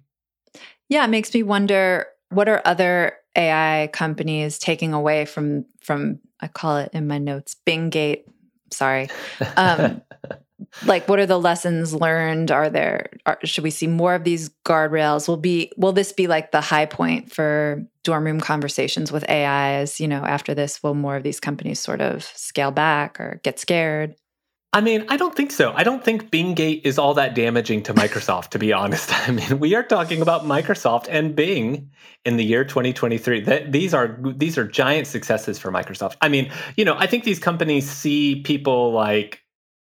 Yeah, 0.89 1.03
it 1.03 1.09
makes 1.09 1.33
me 1.33 1.41
wonder 1.41 2.05
what 2.29 2.47
are 2.47 2.61
other 2.65 3.13
AI 3.35 3.89
companies 3.91 4.59
taking 4.59 4.93
away 4.93 5.25
from 5.25 5.65
from 5.81 6.19
I 6.39 6.47
call 6.49 6.77
it 6.77 6.91
in 6.93 7.07
my 7.07 7.17
notes 7.17 7.55
Binggate. 7.65 8.25
Sorry. 8.71 9.09
Um, 9.57 10.03
like 10.85 11.07
what 11.07 11.19
are 11.19 11.25
the 11.25 11.39
lessons 11.39 11.93
learned 11.93 12.51
are 12.51 12.69
there 12.69 13.09
are, 13.25 13.37
should 13.43 13.63
we 13.63 13.71
see 13.71 13.87
more 13.87 14.13
of 14.13 14.23
these 14.23 14.49
guardrails 14.65 15.27
will 15.27 15.37
be 15.37 15.71
will 15.77 15.93
this 15.93 16.11
be 16.11 16.27
like 16.27 16.51
the 16.51 16.61
high 16.61 16.85
point 16.85 17.31
for 17.31 17.85
dorm 18.03 18.25
room 18.25 18.39
conversations 18.39 19.11
with 19.11 19.27
ais 19.29 19.99
you 19.99 20.07
know 20.07 20.23
after 20.25 20.53
this 20.53 20.81
will 20.81 20.95
more 20.95 21.15
of 21.15 21.23
these 21.23 21.39
companies 21.39 21.79
sort 21.79 22.01
of 22.01 22.23
scale 22.23 22.71
back 22.71 23.19
or 23.19 23.39
get 23.43 23.59
scared 23.59 24.15
I 24.71 24.81
mean, 24.81 25.05
I 25.09 25.17
don't 25.17 25.35
think 25.35 25.51
so. 25.51 25.73
I 25.75 25.83
don't 25.83 26.03
think 26.03 26.29
Binggate 26.29 26.81
is 26.83 26.99
all 26.99 27.15
that 27.15 27.33
damaging 27.33 27.81
to 27.83 27.93
Microsoft, 27.93 28.49
to 28.49 28.59
be 28.59 28.71
honest. 28.73 29.11
I 29.27 29.31
mean, 29.31 29.59
we 29.59 29.73
are 29.73 29.81
talking 29.81 30.21
about 30.21 30.43
Microsoft 30.43 31.07
and 31.09 31.35
Bing 31.35 31.89
in 32.23 32.37
the 32.37 32.45
year 32.45 32.63
2023. 32.63 33.41
That 33.41 33.71
these 33.71 33.95
are 33.95 34.19
these 34.35 34.59
are 34.59 34.67
giant 34.67 35.07
successes 35.07 35.57
for 35.57 35.71
Microsoft. 35.71 36.17
I 36.21 36.29
mean, 36.29 36.51
you 36.77 36.85
know, 36.85 36.95
I 36.99 37.07
think 37.07 37.23
these 37.23 37.39
companies 37.39 37.89
see 37.89 38.41
people 38.43 38.91
like 38.91 39.41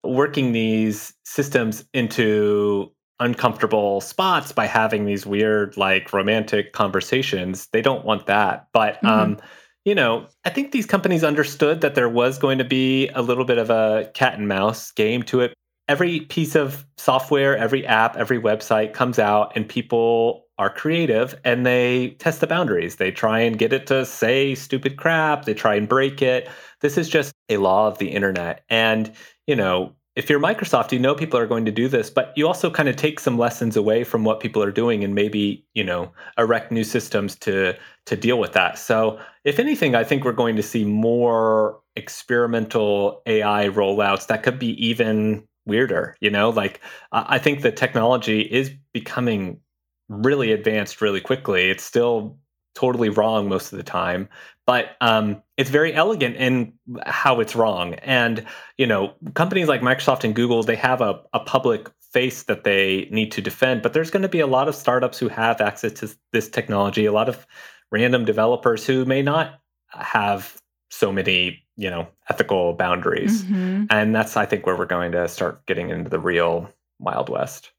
working 0.04 0.52
these 0.52 1.12
systems 1.24 1.84
into 1.92 2.90
uncomfortable 3.18 4.00
spots 4.00 4.50
by 4.50 4.66
having 4.66 5.04
these 5.04 5.26
weird 5.26 5.76
like 5.76 6.12
romantic 6.12 6.72
conversations 6.72 7.68
they 7.72 7.82
don't 7.82 8.04
want 8.04 8.26
that. 8.26 8.68
But 8.72 8.94
mm-hmm. 8.96 9.06
um 9.06 9.38
you 9.84 9.94
know 9.94 10.26
i 10.44 10.50
think 10.50 10.72
these 10.72 10.84
companies 10.84 11.24
understood 11.24 11.80
that 11.80 11.94
there 11.94 12.08
was 12.08 12.38
going 12.38 12.58
to 12.58 12.64
be 12.64 13.08
a 13.08 13.22
little 13.22 13.46
bit 13.46 13.56
of 13.56 13.70
a 13.70 14.10
cat 14.14 14.38
and 14.38 14.48
mouse 14.48 14.90
game 14.92 15.22
to 15.24 15.40
it. 15.40 15.54
Every 15.88 16.20
piece 16.20 16.54
of 16.54 16.86
software 16.96 17.56
every 17.56 17.86
app 17.86 18.16
every 18.16 18.40
website 18.40 18.94
comes 18.94 19.18
out 19.18 19.52
and 19.54 19.68
people 19.68 20.46
are 20.60 20.70
creative 20.70 21.34
and 21.42 21.64
they 21.64 22.10
test 22.18 22.40
the 22.40 22.46
boundaries. 22.46 22.96
They 22.96 23.10
try 23.10 23.40
and 23.40 23.58
get 23.58 23.72
it 23.72 23.86
to 23.86 24.04
say 24.04 24.54
stupid 24.54 24.98
crap. 24.98 25.46
They 25.46 25.54
try 25.54 25.74
and 25.74 25.88
break 25.88 26.20
it. 26.20 26.50
This 26.82 26.98
is 26.98 27.08
just 27.08 27.32
a 27.48 27.56
law 27.56 27.88
of 27.88 27.96
the 27.96 28.10
internet. 28.10 28.62
And 28.68 29.10
you 29.50 29.56
know, 29.56 29.92
if 30.14 30.30
you're 30.30 30.38
Microsoft, 30.38 30.92
you 30.92 31.00
know 31.00 31.12
people 31.12 31.36
are 31.36 31.46
going 31.46 31.64
to 31.64 31.72
do 31.72 31.88
this, 31.88 32.08
but 32.08 32.32
you 32.36 32.46
also 32.46 32.70
kind 32.70 32.88
of 32.88 32.94
take 32.94 33.18
some 33.18 33.36
lessons 33.36 33.76
away 33.76 34.04
from 34.04 34.22
what 34.22 34.38
people 34.38 34.62
are 34.62 34.70
doing 34.70 35.02
and 35.02 35.12
maybe, 35.12 35.66
you 35.74 35.82
know, 35.82 36.12
erect 36.38 36.70
new 36.70 36.84
systems 36.84 37.34
to 37.40 37.76
to 38.06 38.16
deal 38.16 38.38
with 38.38 38.52
that. 38.52 38.78
So, 38.78 39.18
if 39.44 39.58
anything, 39.58 39.96
I 39.96 40.04
think 40.04 40.24
we're 40.24 40.32
going 40.32 40.54
to 40.54 40.62
see 40.62 40.84
more 40.84 41.80
experimental 41.96 43.22
AI 43.26 43.66
rollouts 43.70 44.28
that 44.28 44.44
could 44.44 44.60
be 44.60 44.70
even 44.86 45.42
weirder, 45.66 46.16
you 46.20 46.30
know? 46.30 46.50
Like 46.50 46.80
I 47.10 47.38
think 47.38 47.62
the 47.62 47.72
technology 47.72 48.42
is 48.42 48.70
becoming 48.92 49.58
really 50.08 50.52
advanced 50.52 51.00
really 51.00 51.20
quickly. 51.20 51.70
It's 51.70 51.82
still 51.82 52.38
totally 52.76 53.08
wrong 53.08 53.48
most 53.48 53.72
of 53.72 53.78
the 53.78 53.82
time 53.82 54.28
but 54.70 54.96
um, 55.00 55.42
it's 55.60 55.68
very 55.68 55.92
elegant 55.92 56.36
in 56.36 56.72
how 57.04 57.38
it's 57.38 57.54
wrong. 57.54 57.92
And 57.96 58.46
you 58.78 58.86
know 58.86 59.12
companies 59.34 59.68
like 59.68 59.82
microsoft 59.82 60.24
and 60.24 60.34
google 60.34 60.62
they 60.62 60.74
have 60.74 61.02
a, 61.02 61.20
a 61.34 61.40
public 61.40 61.90
face 62.00 62.44
that 62.44 62.64
they 62.64 63.06
need 63.10 63.30
to 63.30 63.42
defend 63.42 63.82
but 63.82 63.92
there's 63.92 64.10
going 64.10 64.22
to 64.22 64.28
be 64.28 64.40
a 64.40 64.46
lot 64.46 64.68
of 64.68 64.74
startups 64.74 65.18
who 65.18 65.28
have 65.28 65.60
access 65.60 65.92
to 65.92 66.10
this 66.32 66.48
technology 66.48 67.04
a 67.04 67.12
lot 67.12 67.28
of 67.28 67.46
random 67.92 68.24
developers 68.24 68.86
who 68.86 69.04
may 69.04 69.20
not 69.20 69.60
have 69.90 70.56
so 70.90 71.12
many 71.12 71.62
you 71.76 71.90
know 71.90 72.08
ethical 72.30 72.72
boundaries. 72.72 73.44
Mm-hmm. 73.44 73.84
and 73.90 74.14
that's 74.14 74.36
i 74.38 74.46
think 74.46 74.64
where 74.64 74.76
we're 74.76 74.86
going 74.86 75.12
to 75.12 75.28
start 75.28 75.66
getting 75.66 75.90
into 75.90 76.08
the 76.08 76.18
real 76.18 76.72
wild 76.98 77.28
west. 77.28 77.70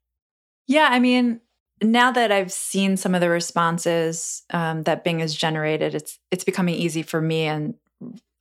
Yeah 0.68 0.90
i 0.92 1.00
mean 1.00 1.42
now 1.82 2.12
that 2.12 2.32
I've 2.32 2.52
seen 2.52 2.98
some 2.98 3.16
of 3.16 3.22
the 3.22 3.30
responses 3.30 4.44
um, 4.52 4.84
that 4.84 5.04
Bing 5.04 5.20
has 5.20 5.36
generated, 5.36 5.96
it's 5.96 6.20
it's 6.30 6.44
becoming 6.44 6.76
easy 6.76 7.02
for 7.02 7.22
me 7.22 7.44
and 7.46 7.76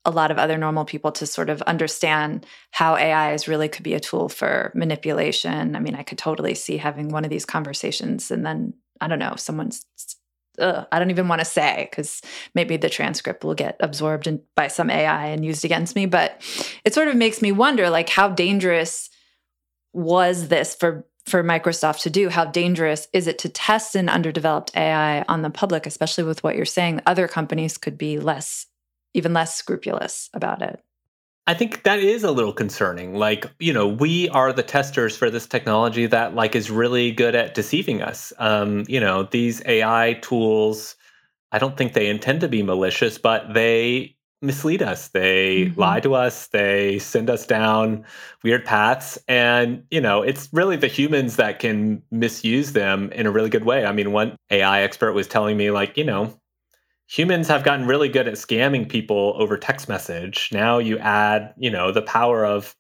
a 0.05 0.11
lot 0.11 0.31
of 0.31 0.39
other 0.39 0.57
normal 0.57 0.85
people 0.85 1.13
to 1.13 1.27
sort 1.27 1.51
of 1.51 1.61
understand 1.63 2.47
how 2.71 2.95
AIs 2.95 3.47
really 3.47 3.69
could 3.69 3.83
be 3.83 3.95
a 3.95 4.01
tool 4.01 4.29
for 4.29 4.73
manipulation. 4.75 5.77
I 5.77 5.81
mean, 5.81 5.95
I 5.95 6.03
could 6.03 6.19
totally 6.19 6.55
see 6.55 6.79
having 6.79 7.11
one 7.11 7.25
of 7.25 7.31
these 7.31 7.45
conversations 7.45 8.31
and 8.31 8.45
then 8.45 8.75
I 9.01 9.09
don't 9.09 9.19
know, 9.19 9.35
someone's 9.37 9.85
ugh, 10.59 10.87
I 10.93 10.99
don't 10.99 11.11
even 11.11 11.29
want 11.29 11.41
to 11.41 11.45
say 11.45 11.89
because 11.91 12.21
maybe 12.55 12.77
the 12.77 12.91
transcript 12.91 13.45
will 13.45 13.55
get 13.55 13.77
absorbed 13.81 14.27
in, 14.27 14.43
by 14.57 14.69
some 14.69 14.91
AI 14.91 15.27
and 15.27 15.45
used 15.45 15.65
against 15.65 15.97
me. 15.97 16.07
But 16.07 16.41
it 16.85 16.95
sort 16.95 17.09
of 17.09 17.17
makes 17.17 17.41
me 17.41 17.53
wonder, 17.53 17.91
like, 17.91 18.09
how 18.09 18.29
dangerous 18.29 19.11
was 19.93 20.49
this 20.49 20.75
for 20.75 21.07
for 21.27 21.43
Microsoft 21.45 22.03
to 22.03 22.11
do. 22.11 22.29
How 22.29 22.45
dangerous 22.45 23.09
is 23.13 23.27
it 23.27 23.39
to 23.41 23.49
test 23.49 23.95
an 23.95 24.09
underdeveloped 24.09 24.77
AI 24.77 25.23
on 25.23 25.43
the 25.43 25.51
public, 25.51 25.87
especially 25.87 26.25
with 26.25 26.43
what 26.43 26.57
you're 26.57 26.65
saying? 26.65 27.01
Other 27.07 27.29
companies 27.29 27.79
could 27.79 27.99
be 27.99 28.19
less, 28.19 28.67
even 29.15 29.33
less 29.33 29.55
scrupulous 29.55 30.29
about 30.33 30.63
it. 30.63 30.81
I 31.47 31.55
think 31.55 31.83
that 31.83 31.99
is 31.99 32.23
a 32.23 32.31
little 32.31 32.53
concerning. 32.53 33.15
Like, 33.15 33.47
you 33.59 33.73
know, 33.73 33.89
we 33.89 34.29
are 34.29 34.53
the 34.53 34.63
testers 34.63 35.17
for 35.17 35.31
this 35.31 35.47
technology 35.47 36.07
that 36.07 36.35
like 36.35 36.55
is 36.55 36.71
really 36.71 37.11
good 37.11 37.35
at 37.35 37.55
deceiving 37.55 38.03
us. 38.03 38.33
Um, 38.39 38.85
you 38.87 39.01
know, 39.01 39.25
these 39.25 39.61
AI 39.67 40.19
tools, 40.23 40.95
I 41.51 41.59
don't 41.59 41.77
think 41.77 41.93
they 41.93 42.09
intend 42.09 42.43
to 42.43 42.49
be 42.49 42.63
malicious, 42.63 43.19
but 43.19 43.53
they 43.53 44.17
mislead 44.43 44.83
us. 44.83 45.09
They 45.09 45.67
mm-hmm. 45.67 45.81
lie 45.81 46.01
to 46.01 46.15
us. 46.15 46.47
They 46.49 46.99
send 46.99 47.29
us 47.29 47.47
down 47.47 48.05
weird 48.43 48.65
paths. 48.65 49.19
And, 49.29 49.85
you 49.91 50.01
know, 50.01 50.23
it's 50.23 50.49
really 50.53 50.77
the 50.77 50.87
humans 50.87 51.37
that 51.37 51.59
can 51.59 52.03
misuse 52.11 52.73
them 52.73 53.13
in 53.13 53.27
a 53.27 53.31
really 53.31 53.51
good 53.51 53.65
way. 53.65 53.85
I 53.85 53.93
mean, 53.93 54.13
one 54.13 54.37
AI 54.51 54.83
expert 54.83 55.13
was 55.13 55.27
telling 55.27 55.57
me, 55.57 55.71
like, 55.71 55.97
you 55.97 56.05
know, 56.05 56.35
humans 57.07 57.49
have 57.49 57.65
gotten 57.65 57.87
really 57.87 58.09
good 58.09 58.29
at 58.29 58.35
scamming 58.35 58.89
people 58.89 59.35
over 59.37 59.57
text 59.57 59.89
message. 59.89 60.49
Now 60.53 60.79
you 60.79 60.99
add, 60.99 61.55
you 61.59 61.71
know, 61.71 61.93
the 61.93 62.03
power 62.03 62.47
of 62.47 62.75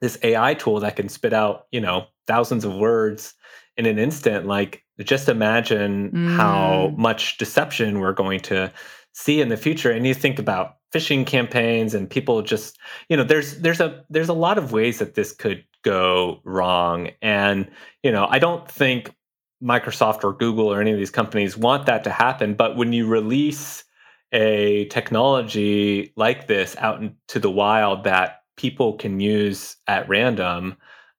this 0.00 0.18
AI 0.22 0.54
tool 0.54 0.80
that 0.80 0.96
can 0.96 1.08
spit 1.08 1.32
out, 1.32 1.66
you 1.72 1.80
know, 1.80 2.06
thousands 2.26 2.64
of 2.64 2.74
words 2.74 3.34
in 3.76 3.86
an 3.86 3.98
instant, 3.98 4.46
like 4.46 4.84
just 5.00 5.28
imagine 5.28 6.10
mm. 6.10 6.36
how 6.36 6.94
much 6.96 7.38
deception 7.38 8.00
we're 8.00 8.12
going 8.12 8.40
to 8.40 8.72
see 9.16 9.40
in 9.40 9.48
the 9.48 9.56
future. 9.56 9.90
And 9.90 10.06
you 10.06 10.12
think 10.12 10.38
about 10.38 10.76
phishing 10.94 11.26
campaigns 11.26 11.94
and 11.94 12.08
people 12.08 12.42
just, 12.42 12.78
you 13.08 13.16
know, 13.16 13.24
there's 13.24 13.58
there's 13.60 13.80
a 13.80 14.04
there's 14.10 14.28
a 14.28 14.34
lot 14.34 14.58
of 14.58 14.72
ways 14.72 14.98
that 14.98 15.14
this 15.14 15.32
could 15.32 15.64
go 15.82 16.40
wrong. 16.44 17.10
And, 17.22 17.68
you 18.02 18.12
know, 18.12 18.26
I 18.28 18.38
don't 18.38 18.70
think 18.70 19.14
Microsoft 19.62 20.22
or 20.22 20.34
Google 20.34 20.70
or 20.70 20.80
any 20.82 20.92
of 20.92 20.98
these 20.98 21.10
companies 21.10 21.56
want 21.56 21.86
that 21.86 22.04
to 22.04 22.10
happen. 22.10 22.54
But 22.54 22.76
when 22.76 22.92
you 22.92 23.06
release 23.06 23.84
a 24.32 24.84
technology 24.86 26.12
like 26.16 26.46
this 26.46 26.76
out 26.76 27.00
into 27.00 27.38
the 27.38 27.50
wild 27.50 28.04
that 28.04 28.42
people 28.58 28.94
can 28.94 29.18
use 29.18 29.76
at 29.86 30.08
random, 30.10 30.76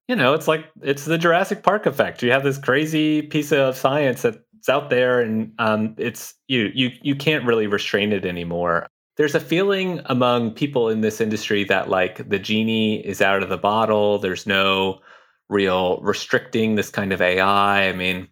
you 0.08 0.16
know, 0.16 0.36
it's 0.36 0.48
like 0.48 0.68
it's 0.84 1.06
the 1.06 1.18
Jurassic 1.18 1.64
Park 1.64 1.88
effect. 1.88 2.22
You 2.22 2.32
have 2.32 2.44
this 2.44 2.60
crazy 2.60 3.24
piece 3.24 3.52
of 3.52 3.76
science 3.76 4.24
that's 4.68 4.76
out 4.76 4.90
there, 4.90 5.20
and 5.20 5.54
um, 5.60 5.96
it's 5.98 6.36
you 6.48 6.72
you 6.74 6.92
you 7.02 7.16
can't 7.16 7.46
really 7.46 7.68
restrain 7.68 8.12
it 8.12 8.26
anymore. 8.26 8.88
There's 9.16 9.36
a 9.36 9.40
feeling 9.40 10.02
among 10.06 10.52
people 10.52 10.90
in 10.90 11.02
this 11.02 11.20
industry 11.22 11.64
that 11.66 11.90
like 11.90 12.30
the 12.30 12.40
genie 12.40 13.06
is 13.06 13.22
out 13.22 13.44
of 13.44 13.50
the 13.50 13.58
bottle. 13.58 14.20
There's 14.20 14.46
no 14.46 15.00
real 15.50 16.00
restricting 16.02 16.76
this 16.76 16.90
kind 16.90 17.14
of 17.14 17.22
AI. 17.22 17.90
I 17.90 17.94
mean, 17.94 18.28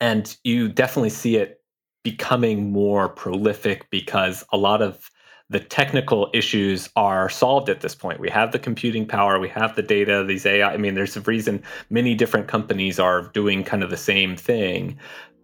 and 0.00 0.36
you 0.42 0.68
definitely 0.68 1.10
see 1.10 1.36
it 1.36 1.62
becoming 2.02 2.72
more 2.72 3.08
prolific 3.08 3.88
because 3.90 4.44
a 4.52 4.56
lot 4.56 4.82
of 4.82 5.10
the 5.50 5.60
technical 5.60 6.30
issues 6.34 6.90
are 6.94 7.30
solved 7.30 7.70
at 7.70 7.80
this 7.80 7.94
point. 7.94 8.20
We 8.20 8.28
have 8.28 8.52
the 8.52 8.58
computing 8.58 9.06
power, 9.06 9.38
we 9.38 9.48
have 9.48 9.76
the 9.76 9.82
data, 9.82 10.22
these 10.24 10.44
AI. 10.44 10.72
I 10.72 10.76
mean, 10.76 10.94
there's 10.94 11.16
a 11.16 11.22
reason 11.22 11.62
many 11.88 12.14
different 12.14 12.48
companies 12.48 12.98
are 12.98 13.28
doing 13.28 13.64
kind 13.64 13.82
of 13.82 13.88
the 13.88 13.96
same 13.96 14.36
thing. 14.36 14.98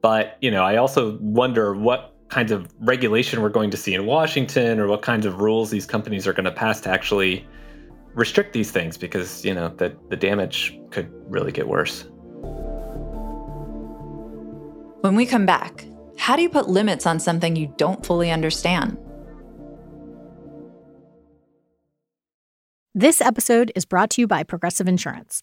But, 0.04 0.36
you 0.42 0.50
know, 0.50 0.62
I 0.62 0.76
also 0.76 1.16
wonder 1.22 1.72
what 1.72 2.14
kinds 2.28 2.52
of 2.52 2.70
regulation 2.80 3.40
we're 3.40 3.48
going 3.48 3.70
to 3.70 3.78
see 3.78 3.94
in 3.94 4.04
Washington 4.04 4.78
or 4.78 4.86
what 4.86 5.00
kinds 5.00 5.24
of 5.24 5.40
rules 5.40 5.70
these 5.70 5.86
companies 5.86 6.26
are 6.26 6.34
going 6.34 6.44
to 6.44 6.52
pass 6.52 6.78
to 6.82 6.90
actually 6.90 7.48
restrict 8.12 8.52
these 8.52 8.70
things 8.70 8.98
because, 8.98 9.46
you 9.46 9.54
know, 9.54 9.68
the, 9.68 9.96
the 10.10 10.16
damage 10.16 10.78
could 10.90 11.10
really 11.32 11.52
get 11.52 11.68
worse. 11.68 12.04
When 15.00 15.16
we 15.16 15.24
come 15.24 15.46
back, 15.46 15.86
how 16.18 16.36
do 16.36 16.42
you 16.42 16.50
put 16.50 16.68
limits 16.68 17.06
on 17.06 17.18
something 17.18 17.56
you 17.56 17.72
don't 17.78 18.04
fully 18.04 18.30
understand? 18.30 18.98
This 22.94 23.22
episode 23.22 23.72
is 23.74 23.86
brought 23.86 24.10
to 24.10 24.20
you 24.20 24.26
by 24.26 24.42
Progressive 24.42 24.86
Insurance. 24.86 25.42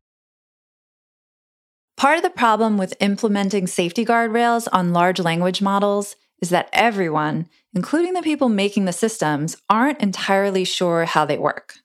Part 2.01 2.17
of 2.17 2.23
the 2.23 2.31
problem 2.31 2.79
with 2.79 2.95
implementing 2.99 3.67
safety 3.67 4.03
guardrails 4.03 4.67
on 4.73 4.91
large 4.91 5.19
language 5.19 5.61
models 5.61 6.15
is 6.41 6.49
that 6.49 6.67
everyone, 6.73 7.47
including 7.75 8.13
the 8.13 8.23
people 8.23 8.49
making 8.49 8.85
the 8.85 8.91
systems, 8.91 9.55
aren't 9.69 10.01
entirely 10.01 10.63
sure 10.63 11.05
how 11.05 11.25
they 11.25 11.37
work. 11.37 11.75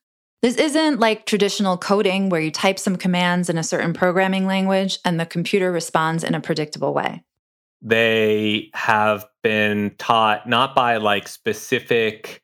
This 0.41 0.57
isn't 0.57 1.01
like 1.01 1.27
traditional 1.27 1.77
coding 1.77 2.31
where 2.31 2.41
you 2.41 2.51
type 2.51 2.79
some 2.79 2.97
commands 2.97 3.51
in 3.51 3.59
a 3.59 3.63
certain 3.63 3.93
programming 3.93 4.47
language 4.47 4.99
and 5.05 5.21
the 5.21 5.27
computer 5.27 5.71
responds 5.71 6.25
in 6.25 6.35
a 6.35 6.41
predictable 6.41 6.95
way. 6.95 7.23
They 7.83 8.71
have 8.73 9.27
been 9.43 9.97
taught 9.99 10.49
not 10.49 10.75
by 10.75 10.97
like 10.97 11.29
specific 11.29 12.43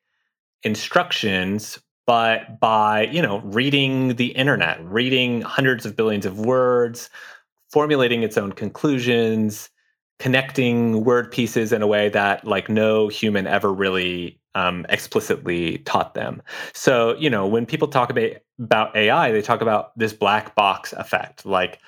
instructions, 0.63 1.79
but 2.07 2.61
by, 2.61 3.07
you 3.07 3.23
know, 3.23 3.41
reading 3.41 4.17
the 4.17 4.27
internet, 4.27 4.85
reading 4.85 5.41
hundreds 5.41 5.87
of 5.87 5.97
billions 5.97 6.27
of 6.27 6.39
words, 6.39 7.09
formulating 7.73 8.23
its 8.23 8.37
own 8.37 8.53
conclusions, 8.53 9.71
connecting 10.19 11.03
word 11.05 11.33
pieces 11.33 11.73
in 11.73 11.83
a 11.83 11.87
way 11.87 12.09
that 12.11 12.47
like 12.47 12.69
no 12.69 13.09
human 13.09 13.47
ever 13.47 13.73
really 13.73 14.39
um, 14.55 14.87
explicitly 14.91 15.79
taught 15.79 16.15
them. 16.15 16.43
So 16.75 17.17
you 17.17 17.31
know 17.31 17.47
when 17.47 17.67
people 17.67 17.89
talk 17.89 18.11
about 18.11 18.33
about 18.61 18.95
AI, 18.95 19.33
they 19.33 19.43
talk 19.43 19.63
about 19.63 19.99
this 19.99 20.13
black 20.13 20.55
box 20.55 20.93
effect, 20.93 21.45
like 21.47 21.81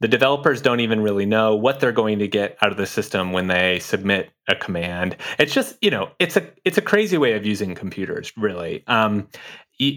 the 0.00 0.08
developers 0.08 0.60
don't 0.60 0.80
even 0.80 1.00
really 1.00 1.26
know 1.26 1.54
what 1.54 1.78
they're 1.78 1.92
going 1.92 2.18
to 2.18 2.26
get 2.26 2.56
out 2.60 2.72
of 2.72 2.76
the 2.76 2.86
system 2.86 3.32
when 3.32 3.46
they 3.46 3.78
submit 3.78 4.30
a 4.48 4.56
command. 4.56 5.16
It's 5.38 5.52
just 5.52 5.76
you 5.82 5.90
know 5.90 6.10
it's 6.18 6.36
a 6.36 6.48
it's 6.64 6.78
a 6.78 6.82
crazy 6.82 7.18
way 7.18 7.34
of 7.34 7.44
using 7.44 7.74
computers, 7.74 8.32
really, 8.36 8.84
um, 8.86 9.28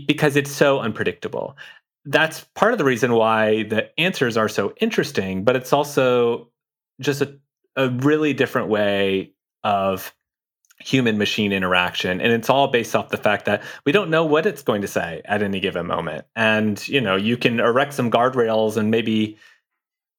because 0.08 0.36
it's 0.36 0.52
so 0.52 0.80
unpredictable 0.80 1.56
that's 2.06 2.41
part 2.56 2.72
of 2.72 2.78
the 2.78 2.86
reason 2.86 3.13
why 3.13 3.63
the 3.63 3.89
answers 4.00 4.38
are 4.38 4.50
so 4.50 4.74
interesting, 4.80 5.44
but 5.44 5.56
it's 5.56 5.74
also 5.74 6.52
just 7.02 7.22
a, 7.22 7.38
a 7.76 7.89
really 7.89 8.34
different 8.34 8.70
way 8.70 9.34
of 9.63 10.13
human 10.80 11.18
machine 11.18 11.54
interaction 11.54 12.20
and 12.20 12.34
it's 12.34 12.50
all 12.50 12.68
based 12.68 12.96
off 12.96 13.08
the 13.08 13.18
fact 13.18 13.46
that 13.46 13.63
we 13.86 13.94
don't 13.94 14.10
know 14.10 14.26
what 14.26 14.46
it's 14.46 14.62
going 14.62 14.82
to 14.82 14.88
say 14.88 15.22
at 15.24 15.41
any 15.41 15.60
given 15.60 15.88
moment. 15.88 16.26
And 16.36 16.86
you 16.88 17.02
know 17.02 17.15
you 17.15 17.38
can 17.38 17.60
erect 17.60 17.94
some 17.94 18.12
guardrails 18.12 18.78
and 18.78 18.91
maybe 18.91 19.38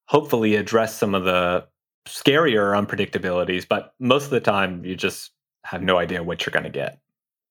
hopefully 0.08 0.54
address 0.54 0.94
some 0.94 1.14
of 1.14 1.24
the 1.24 1.66
scarier 2.06 2.72
unpredictabilities 2.74 3.66
but 3.68 3.94
most 3.98 4.24
of 4.24 4.30
the 4.30 4.40
time 4.40 4.84
you 4.84 4.94
just 4.94 5.32
have 5.64 5.82
no 5.82 5.98
idea 5.98 6.22
what 6.22 6.46
you're 6.46 6.52
going 6.52 6.62
to 6.62 6.70
get 6.70 7.00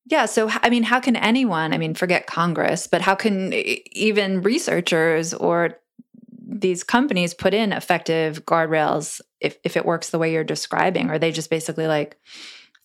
yeah. 0.06 0.26
So, 0.26 0.50
I 0.62 0.70
mean, 0.70 0.84
how 0.84 1.00
can 1.00 1.16
anyone, 1.16 1.74
I 1.74 1.78
mean, 1.78 1.96
forget 1.96 2.28
Congress, 2.28 2.88
but 2.88 3.02
how 3.02 3.16
can 3.16 3.54
even 3.54 4.42
researchers 4.42 5.34
or 5.34 5.80
these 6.48 6.84
companies 6.84 7.34
put 7.34 7.54
in 7.54 7.74
effective 7.74 8.46
guardrails 8.46 9.20
if, 9.42 9.58
if 9.64 9.76
it 9.76 9.86
works 9.86 10.12
the 10.12 10.20
way 10.20 10.32
you're 10.32 10.44
describing? 10.44 11.10
Are 11.10 11.18
they 11.18 11.32
just 11.32 11.50
basically 11.50 11.88
like 11.88 12.20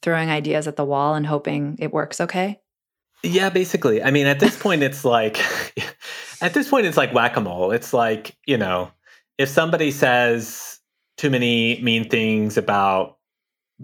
throwing 0.00 0.30
ideas 0.30 0.66
at 0.66 0.76
the 0.76 0.85
wall 0.85 1.14
and 1.14 1.26
hoping 1.26 1.76
it 1.78 1.92
works 1.92 2.20
okay? 2.22 2.61
Yeah, 3.22 3.50
basically. 3.50 4.02
I 4.02 4.11
mean, 4.11 4.26
at 4.26 4.40
this 4.40 4.56
point, 4.62 4.83
it's 4.83 5.04
like, 5.04 5.38
at 6.40 6.54
this 6.54 6.68
point, 6.68 6.87
it's 6.87 6.96
like 6.96 7.12
whack 7.12 7.37
a 7.37 7.40
mole. 7.42 7.70
It's 7.70 7.92
like, 7.92 8.35
you 8.46 8.56
know, 8.56 8.90
if 9.37 9.50
somebody 9.50 9.90
says 9.90 10.80
too 11.18 11.28
many 11.28 11.83
mean 11.83 12.09
things 12.09 12.56
about 12.56 13.18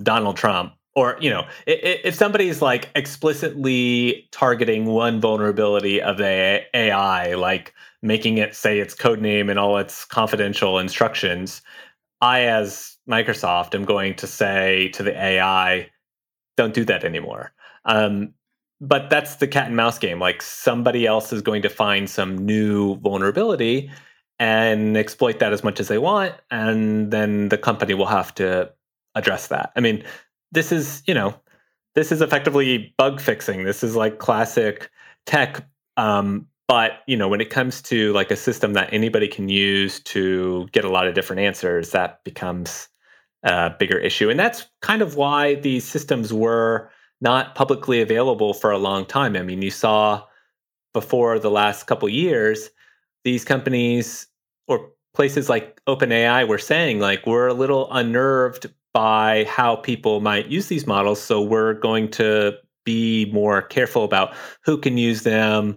Donald 0.03 0.38
Trump, 0.38 0.72
or 0.96 1.16
you 1.20 1.30
know 1.30 1.46
if 1.66 2.14
somebody's 2.14 2.61
like 2.61 2.90
explicitly 2.96 4.28
targeting 4.32 4.87
one 4.87 5.20
vulnerability 5.20 6.02
of 6.02 6.16
the 6.16 6.62
ai 6.74 7.35
like 7.35 7.72
making 8.02 8.38
it 8.38 8.56
say 8.56 8.80
its 8.80 8.94
code 8.94 9.20
name 9.20 9.48
and 9.48 9.59
all 9.59 9.78
its 9.78 10.04
confidential 10.04 10.80
instructions 10.80 11.62
i 12.20 12.40
as 12.42 12.96
Microsoft, 13.09 13.74
am 13.74 13.85
going 13.85 14.14
to 14.16 14.26
say 14.26 14.88
to 14.88 15.02
the 15.02 15.16
AI, 15.16 15.88
don't 16.56 16.74
do 16.74 16.85
that 16.85 17.04
anymore. 17.04 17.52
Um, 17.85 18.35
but 18.80 19.09
that's 19.09 19.37
the 19.37 19.48
cat 19.48 19.68
and 19.68 19.76
mouse 19.76 19.98
game. 19.98 20.18
Like 20.18 20.42
somebody 20.42 21.06
else 21.06 21.32
is 21.32 21.40
going 21.40 21.62
to 21.62 21.68
find 21.68 22.11
some 22.11 22.37
new 22.37 22.96
vulnerability 22.96 23.90
and 24.38 24.96
exploit 24.96 25.38
that 25.38 25.52
as 25.52 25.64
much 25.64 25.80
as 25.80 25.88
they 25.88 25.98
want. 25.98 26.35
And 26.50 27.11
then 27.11 27.48
the 27.48 27.56
company 27.56 27.94
will 27.94 28.06
have 28.06 28.35
to 28.35 28.70
address 29.14 29.48
that. 29.48 29.72
I 29.76 29.80
mean, 29.80 30.04
this 30.52 30.72
is, 30.72 31.02
you 31.06 31.14
know, 31.14 31.35
this 31.94 32.12
is 32.12 32.20
effectively 32.20 32.94
bug 32.98 33.20
fixing. 33.20 33.64
This 33.64 33.82
is 33.82 33.96
like 33.96 34.18
classic 34.18 34.90
tech. 35.24 35.66
Um, 35.96 36.46
but 36.68 37.02
you 37.06 37.16
know, 37.16 37.28
when 37.28 37.40
it 37.40 37.50
comes 37.50 37.80
to 37.82 38.12
like 38.12 38.30
a 38.30 38.37
system 38.37 38.72
that 38.74 38.92
anybody 38.92 39.28
can 39.28 39.48
use 39.48 40.00
to 40.00 40.68
get 40.72 40.85
a 40.85 40.90
lot 40.90 41.06
of 41.06 41.14
different 41.14 41.40
answers, 41.40 41.90
that 41.90 42.22
becomes 42.24 42.88
a 43.44 43.70
bigger 43.78 43.98
issue. 43.98 44.28
And 44.28 44.38
that's 44.38 44.66
kind 44.82 45.02
of 45.02 45.16
why 45.16 45.54
these 45.54 45.85
systems 45.85 46.32
were 46.32 46.90
not 47.20 47.54
publicly 47.54 48.00
available 48.00 48.52
for 48.52 48.70
a 48.70 48.78
long 48.78 49.06
time. 49.06 49.37
I 49.37 49.42
mean, 49.42 49.62
you 49.62 49.70
saw 49.70 50.24
before 50.92 51.38
the 51.38 51.50
last 51.50 51.87
couple 51.87 52.09
years, 52.09 52.70
these 53.24 53.44
companies 53.44 54.26
or 54.66 54.90
places 55.14 55.48
like 55.48 55.80
OpenAI 55.87 56.46
were 56.46 56.59
saying, 56.59 56.98
like, 57.00 57.26
we're 57.26 57.46
a 57.46 57.54
little 57.54 57.88
unnerved 57.92 58.66
by 58.96 59.44
how 59.44 59.76
people 59.76 60.22
might 60.22 60.46
use 60.46 60.68
these 60.68 60.87
models. 60.87 61.20
So 61.20 61.42
we're 61.42 61.74
going 61.74 62.11
to 62.12 62.56
be 62.87 63.30
more 63.30 63.61
careful 63.61 64.04
about 64.04 64.35
who 64.64 64.78
can 64.78 64.96
use 64.96 65.22
them, 65.22 65.76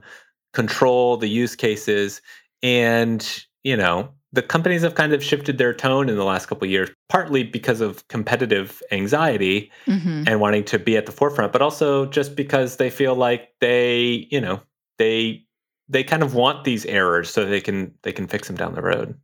control 0.54 1.18
the 1.18 1.28
use 1.28 1.54
cases. 1.54 2.22
And, 2.64 3.44
you 3.66 3.76
know, 3.76 4.08
the 4.32 4.42
companies 4.42 4.84
have 4.84 4.96
kind 4.96 5.12
of 5.12 5.22
shifted 5.22 5.58
their 5.58 5.74
tone 5.74 6.08
in 6.08 6.16
the 6.16 6.24
last 6.24 6.46
couple 6.46 6.64
of 6.64 6.72
years, 6.72 6.92
partly 7.10 7.44
because 7.44 7.82
of 7.82 8.08
competitive 8.08 8.82
anxiety 8.94 9.70
mm-hmm. 9.86 10.24
and 10.26 10.40
wanting 10.40 10.64
to 10.64 10.80
be 10.80 10.96
at 10.96 11.06
the 11.06 11.12
forefront, 11.12 11.52
but 11.52 11.62
also 11.62 12.06
just 12.06 12.38
because 12.38 12.78
they 12.78 12.90
feel 12.90 13.16
like 13.16 13.50
they, 13.60 14.30
you 14.32 14.40
know, 14.40 14.62
they 14.98 15.44
they 15.90 16.06
kind 16.06 16.24
of 16.24 16.36
want 16.36 16.64
these 16.64 16.86
errors 16.86 17.30
so 17.30 17.44
they 17.44 17.60
can 17.60 17.94
they 18.04 18.14
can 18.14 18.28
fix 18.28 18.48
them 18.48 18.56
down 18.56 18.76
the 18.76 18.82
road. 18.82 19.20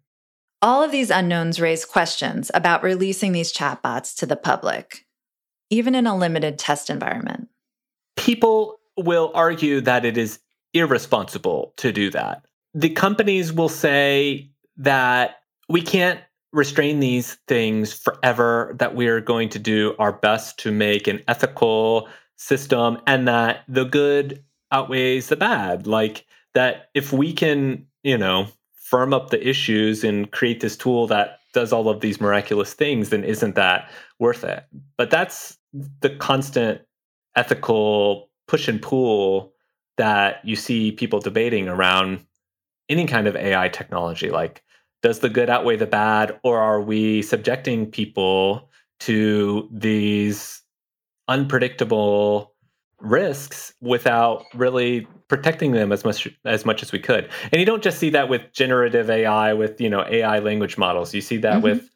All 0.66 0.82
of 0.82 0.92
these 0.92 1.12
unknowns 1.12 1.62
raise 1.62 1.86
questions 1.86 2.50
about 2.56 2.82
releasing 2.82 3.34
these 3.34 3.54
chatbots 3.54 4.16
to 4.16 4.26
the 4.26 4.36
public, 4.36 5.06
even 5.70 5.94
in 5.94 6.08
a 6.08 6.18
limited 6.18 6.58
test 6.58 6.90
environment. 6.90 7.50
People 8.16 8.80
will 8.98 9.32
argue 9.36 9.80
that 9.82 10.06
it 10.06 10.18
is 10.18 10.40
irresponsible 10.74 11.76
to 11.78 11.92
do 11.92 12.10
that. 12.10 12.48
The 12.74 12.90
companies 12.90 13.54
will 13.54 13.70
say 13.70 14.50
that 14.78 15.36
we 15.70 15.84
can't 15.84 16.20
restrain 16.52 17.00
these 17.00 17.38
things 17.48 17.94
forever, 17.94 18.76
that 18.80 18.96
we're 18.96 19.22
going 19.22 19.50
to 19.50 19.60
do 19.60 19.94
our 20.00 20.14
best 20.14 20.58
to 20.62 20.72
make 20.72 21.08
an 21.08 21.22
ethical 21.28 22.10
system, 22.38 22.98
and 23.06 23.28
that 23.28 23.66
the 23.68 23.86
good 23.86 24.44
outweighs 24.72 25.28
the 25.28 25.36
bad. 25.36 25.86
Like 25.86 26.26
that, 26.56 26.90
if 26.96 27.14
we 27.14 27.34
can, 27.34 27.86
you 28.02 28.18
know, 28.18 28.48
firm 28.86 29.14
up 29.14 29.32
the 29.32 29.48
issues 29.48 30.04
and 30.04 30.32
create 30.32 30.60
this 30.60 30.78
tool 30.78 31.08
that 31.08 31.40
does 31.54 31.74
all 31.74 31.90
of 31.90 32.02
these 32.02 32.22
miraculous 32.22 32.74
things, 32.74 33.10
then 33.10 33.24
isn't 33.24 33.56
that 33.56 33.90
worth 34.20 34.44
it? 34.44 34.64
But 34.96 35.10
that's 35.10 35.58
the 36.02 36.12
constant 36.12 36.82
ethical 37.36 38.30
push 38.48 38.68
and 38.68 38.80
pull 38.80 39.54
that 39.98 40.40
you 40.46 40.56
see 40.56 40.92
people 40.92 41.20
debating 41.20 41.68
around 41.68 42.24
any 42.88 43.08
kind 43.08 43.26
of 43.26 43.36
AI 43.36 43.70
technology. 43.70 44.30
Like, 44.30 44.62
does 45.02 45.20
the 45.20 45.30
good 45.30 45.50
outweigh 45.50 45.78
the 45.78 45.88
bad, 45.88 46.40
or 46.44 46.60
are 46.60 46.82
we 46.82 47.24
subjecting 47.24 47.90
people 47.90 48.70
to 49.00 49.68
these 49.72 50.62
unpredictable 51.28 52.55
risks 53.00 53.74
without 53.82 54.46
really 54.54 55.08
protecting 55.28 55.72
them 55.72 55.92
as 55.92 56.04
much 56.04 56.28
as 56.46 56.66
much 56.66 56.82
as 56.84 56.92
we 56.92 57.00
could? 57.00 57.30
And 57.52 57.60
you 57.60 57.66
don't 57.66 57.84
just 57.84 58.00
see 58.00 58.10
that 58.12 58.30
with 58.30 58.52
generative 58.54 59.10
AI, 59.10 59.54
with 59.54 59.80
you 59.80 59.90
know 59.90 60.06
AI 60.08 60.40
language 60.40 60.78
models. 60.78 61.14
You 61.14 61.22
see 61.22 61.38
that 61.38 61.56
mm-hmm. 61.56 61.64
with 61.64 61.90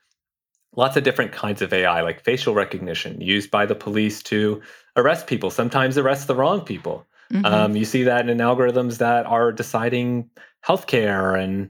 lots 0.75 0.95
of 0.95 1.03
different 1.03 1.31
kinds 1.31 1.61
of 1.61 1.73
AI, 1.73 2.01
like 2.01 2.23
facial 2.23 2.53
recognition, 2.53 3.19
used 3.21 3.51
by 3.51 3.65
the 3.65 3.75
police 3.75 4.21
to 4.23 4.61
arrest 4.95 5.27
people. 5.27 5.49
Sometimes 5.49 5.97
arrest 5.97 6.27
the 6.27 6.35
wrong 6.35 6.61
people. 6.61 7.05
Mm-hmm. 7.31 7.45
Um, 7.45 7.75
you 7.75 7.85
see 7.85 8.03
that 8.03 8.27
in 8.27 8.39
algorithms 8.39 8.97
that 8.97 9.25
are 9.25 9.51
deciding 9.51 10.29
healthcare 10.65 11.41
and 11.41 11.69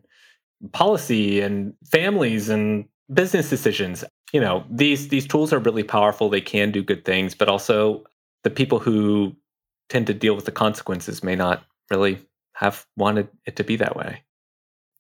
policy 0.72 1.42
and 1.42 1.74
families 1.86 2.50
and 2.50 2.86
business 3.14 3.50
decisions. 3.50 4.04
You 4.32 4.42
know, 4.42 4.64
these 4.70 5.08
these 5.10 5.28
tools 5.28 5.52
are 5.52 5.60
really 5.60 5.84
powerful. 5.84 6.30
They 6.30 6.42
can 6.42 6.72
do 6.72 6.84
good 6.84 7.04
things, 7.06 7.36
but 7.36 7.50
also 7.50 8.04
the 8.44 8.50
people 8.50 8.80
who 8.80 9.36
tend 9.90 10.08
to 10.08 10.14
deal 10.14 10.36
with 10.36 10.46
the 10.46 10.52
consequences 10.52 11.24
may 11.24 11.36
not 11.36 11.64
really 11.90 12.20
have 12.54 12.86
wanted 12.96 13.28
it 13.46 13.56
to 13.56 13.64
be 13.64 13.76
that 13.78 13.96
way. 13.96 14.24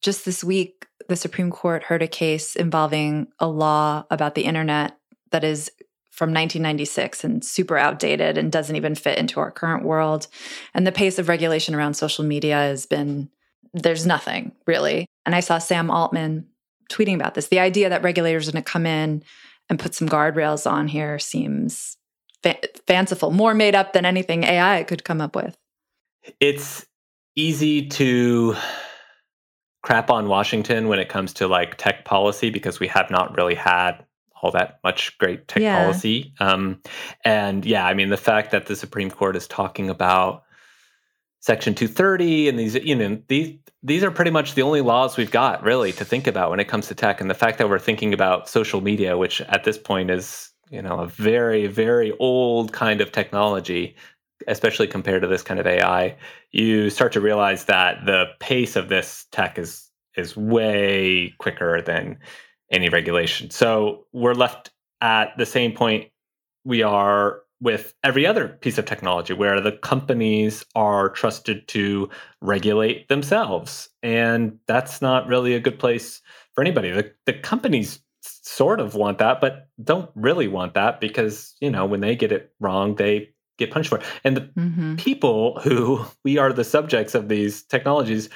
Just 0.01 0.25
this 0.25 0.43
week, 0.43 0.87
the 1.07 1.15
Supreme 1.15 1.51
Court 1.51 1.83
heard 1.83 2.01
a 2.01 2.07
case 2.07 2.55
involving 2.55 3.27
a 3.39 3.47
law 3.47 4.05
about 4.09 4.35
the 4.35 4.45
internet 4.45 4.97
that 5.31 5.43
is 5.43 5.69
from 6.11 6.29
1996 6.29 7.23
and 7.23 7.45
super 7.45 7.77
outdated 7.77 8.37
and 8.37 8.51
doesn't 8.51 8.75
even 8.75 8.95
fit 8.95 9.17
into 9.17 9.39
our 9.39 9.51
current 9.51 9.83
world. 9.83 10.27
And 10.73 10.85
the 10.85 10.91
pace 10.91 11.19
of 11.19 11.29
regulation 11.29 11.75
around 11.75 11.93
social 11.93 12.25
media 12.25 12.55
has 12.55 12.85
been 12.85 13.29
there's 13.73 14.05
nothing 14.05 14.51
really. 14.65 15.05
And 15.25 15.35
I 15.35 15.41
saw 15.41 15.59
Sam 15.59 15.91
Altman 15.91 16.47
tweeting 16.91 17.15
about 17.15 17.35
this. 17.35 17.47
The 17.47 17.59
idea 17.59 17.89
that 17.89 18.03
regulators 18.03 18.49
are 18.49 18.51
going 18.51 18.63
to 18.63 18.71
come 18.71 18.85
in 18.85 19.23
and 19.69 19.79
put 19.79 19.93
some 19.93 20.09
guardrails 20.09 20.69
on 20.69 20.87
here 20.87 21.19
seems 21.19 21.97
fa- 22.43 22.59
fanciful, 22.87 23.31
more 23.31 23.53
made 23.53 23.75
up 23.75 23.93
than 23.93 24.05
anything 24.05 24.43
AI 24.43 24.83
could 24.83 25.03
come 25.03 25.21
up 25.21 25.35
with. 25.35 25.57
It's 26.39 26.85
easy 27.35 27.87
to 27.87 28.55
crap 29.81 30.09
on 30.09 30.27
Washington 30.27 30.87
when 30.87 30.99
it 30.99 31.09
comes 31.09 31.33
to 31.33 31.47
like 31.47 31.77
tech 31.77 32.05
policy 32.05 32.49
because 32.49 32.79
we 32.79 32.87
have 32.87 33.09
not 33.09 33.35
really 33.35 33.55
had 33.55 34.05
all 34.41 34.51
that 34.51 34.79
much 34.83 35.17
great 35.17 35.47
tech 35.47 35.61
yeah. 35.61 35.83
policy. 35.83 36.33
Um, 36.39 36.81
and 37.25 37.65
yeah, 37.65 37.85
I 37.85 37.93
mean, 37.93 38.09
the 38.09 38.17
fact 38.17 38.51
that 38.51 38.67
the 38.67 38.75
Supreme 38.75 39.09
Court 39.09 39.35
is 39.35 39.47
talking 39.47 39.89
about 39.89 40.43
Section 41.41 41.73
230 41.73 42.49
and 42.49 42.59
these, 42.59 42.75
you 42.75 42.95
know, 42.95 43.21
these 43.27 43.57
these 43.81 44.03
are 44.03 44.11
pretty 44.11 44.31
much 44.31 44.55
the 44.55 44.61
only 44.61 44.81
laws 44.81 45.15
we've 45.15 45.31
got 45.31 45.63
really 45.63 45.93
to 45.93 46.03
think 46.03 46.27
about 46.27 46.49
when 46.49 46.59
it 46.59 46.67
comes 46.67 46.87
to 46.87 46.95
tech. 46.95 47.21
And 47.21 47.29
the 47.29 47.35
fact 47.35 47.57
that 47.59 47.69
we're 47.69 47.79
thinking 47.79 48.13
about 48.13 48.49
social 48.49 48.81
media, 48.81 49.17
which 49.17 49.39
at 49.41 49.63
this 49.63 49.77
point 49.77 50.09
is, 50.09 50.48
you 50.69 50.81
know, 50.81 50.99
a 50.99 51.07
very, 51.07 51.67
very 51.67 52.11
old 52.19 52.71
kind 52.71 53.01
of 53.01 53.11
technology, 53.11 53.95
especially 54.47 54.87
compared 54.87 55.21
to 55.21 55.27
this 55.27 55.41
kind 55.41 55.59
of 55.59 55.67
AI, 55.67 56.15
you 56.51 56.89
start 56.89 57.11
to 57.13 57.21
realize 57.21 57.65
that 57.65 58.05
the 58.05 58.25
pace 58.39 58.75
of 58.75 58.89
this 58.89 59.25
tech 59.31 59.57
is 59.57 59.89
is 60.15 60.35
way 60.35 61.33
quicker 61.37 61.81
than 61.81 62.17
any 62.71 62.89
regulation. 62.89 63.49
So 63.49 64.05
we're 64.11 64.33
left 64.33 64.71
at 65.01 65.37
the 65.37 65.45
same 65.45 65.71
point 65.71 66.09
we 66.65 66.83
are 66.83 67.41
with 67.61 67.93
every 68.03 68.25
other 68.25 68.47
piece 68.47 68.77
of 68.77 68.85
technology 68.85 69.33
where 69.33 69.59
the 69.59 69.73
companies 69.73 70.65
are 70.75 71.09
trusted 71.09 71.67
to 71.67 72.09
regulate 72.41 73.07
themselves. 73.09 73.89
And 74.01 74.57
that's 74.67 75.01
not 75.01 75.27
really 75.27 75.55
a 75.55 75.59
good 75.59 75.79
place 75.79 76.21
for 76.53 76.61
anybody. 76.61 76.91
The, 76.91 77.11
the 77.25 77.33
companies 77.33 77.99
sort 78.41 78.79
of 78.79 78.95
want 78.95 79.17
that, 79.19 79.41
but 79.41 79.67
don't 79.83 80.09
really 80.15 80.47
want 80.47 80.73
that 80.73 80.99
because, 80.99 81.55
you 81.59 81.69
know, 81.69 81.85
when 81.85 82.01
they 82.01 82.15
get 82.15 82.31
it 82.31 82.53
wrong, 82.59 82.95
they 82.95 83.29
get 83.57 83.71
punished 83.71 83.89
for 83.89 83.99
it. 83.99 84.05
And 84.23 84.37
the 84.37 84.41
mm-hmm. 84.41 84.95
people 84.95 85.59
who 85.61 86.05
we 86.23 86.37
are 86.37 86.53
the 86.53 86.63
subjects 86.63 87.15
of 87.15 87.29
these 87.29 87.63
technologies, 87.63 88.29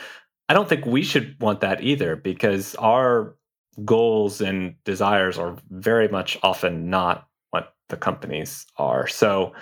I 0.50 0.54
don't 0.54 0.70
think 0.70 0.86
we 0.86 1.04
should 1.04 1.36
want 1.40 1.62
that 1.62 1.82
either 1.82 2.16
because 2.16 2.76
our 2.76 3.36
goals 3.86 4.42
and 4.42 4.76
desires 4.84 5.40
are 5.40 5.58
very 5.72 6.08
much 6.08 6.38
often 6.44 6.90
not 6.90 7.28
what 7.50 7.74
the 7.90 7.98
companies 7.98 8.68
are. 8.78 9.08
So, 9.08 9.54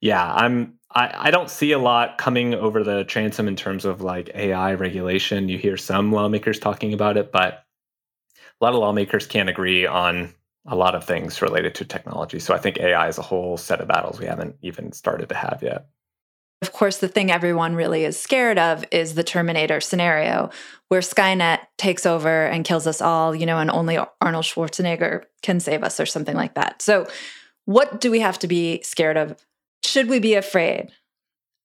yeah, 0.00 0.34
I'm 0.34 0.74
I, 0.94 1.28
I 1.28 1.30
don't 1.30 1.50
see 1.50 1.72
a 1.72 1.78
lot 1.78 2.18
coming 2.18 2.54
over 2.54 2.84
the 2.84 3.04
transom 3.04 3.48
in 3.48 3.56
terms 3.56 3.84
of 3.84 4.00
like 4.00 4.30
AI 4.34 4.74
regulation. 4.74 5.48
You 5.48 5.58
hear 5.58 5.76
some 5.76 6.12
lawmakers 6.12 6.58
talking 6.58 6.92
about 6.92 7.16
it, 7.16 7.32
but 7.32 7.64
a 8.64 8.66
lot 8.66 8.72
of 8.72 8.80
lawmakers 8.80 9.26
can't 9.26 9.50
agree 9.50 9.86
on 9.86 10.32
a 10.64 10.74
lot 10.74 10.94
of 10.94 11.04
things 11.04 11.42
related 11.42 11.74
to 11.74 11.84
technology. 11.84 12.38
So 12.38 12.54
I 12.54 12.58
think 12.58 12.78
AI 12.78 13.08
is 13.08 13.18
a 13.18 13.22
whole 13.22 13.58
set 13.58 13.82
of 13.82 13.88
battles 13.88 14.18
we 14.18 14.24
haven't 14.24 14.56
even 14.62 14.92
started 14.92 15.28
to 15.28 15.34
have 15.34 15.58
yet. 15.62 15.86
Of 16.62 16.72
course, 16.72 16.96
the 16.96 17.08
thing 17.08 17.30
everyone 17.30 17.74
really 17.74 18.04
is 18.04 18.18
scared 18.18 18.58
of 18.58 18.82
is 18.90 19.16
the 19.16 19.22
Terminator 19.22 19.82
scenario, 19.82 20.48
where 20.88 21.02
Skynet 21.02 21.58
takes 21.76 22.06
over 22.06 22.46
and 22.46 22.64
kills 22.64 22.86
us 22.86 23.02
all, 23.02 23.34
you 23.34 23.44
know, 23.44 23.58
and 23.58 23.70
only 23.70 23.98
Arnold 24.22 24.46
Schwarzenegger 24.46 25.24
can 25.42 25.60
save 25.60 25.82
us 25.82 26.00
or 26.00 26.06
something 26.06 26.34
like 26.34 26.54
that. 26.54 26.80
So, 26.80 27.06
what 27.66 28.00
do 28.00 28.10
we 28.10 28.20
have 28.20 28.38
to 28.38 28.48
be 28.48 28.80
scared 28.80 29.18
of? 29.18 29.36
Should 29.84 30.08
we 30.08 30.20
be 30.20 30.32
afraid 30.36 30.90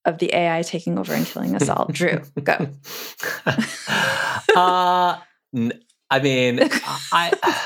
of 0.04 0.18
the 0.18 0.36
AI 0.36 0.64
taking 0.64 1.00
over 1.00 1.14
and 1.14 1.26
killing 1.26 1.56
us 1.56 1.70
all? 1.70 1.86
Drew, 1.94 2.20
go. 2.44 2.68
uh, 4.58 5.18
I 6.10 6.20
mean, 6.20 6.60
I. 7.12 7.34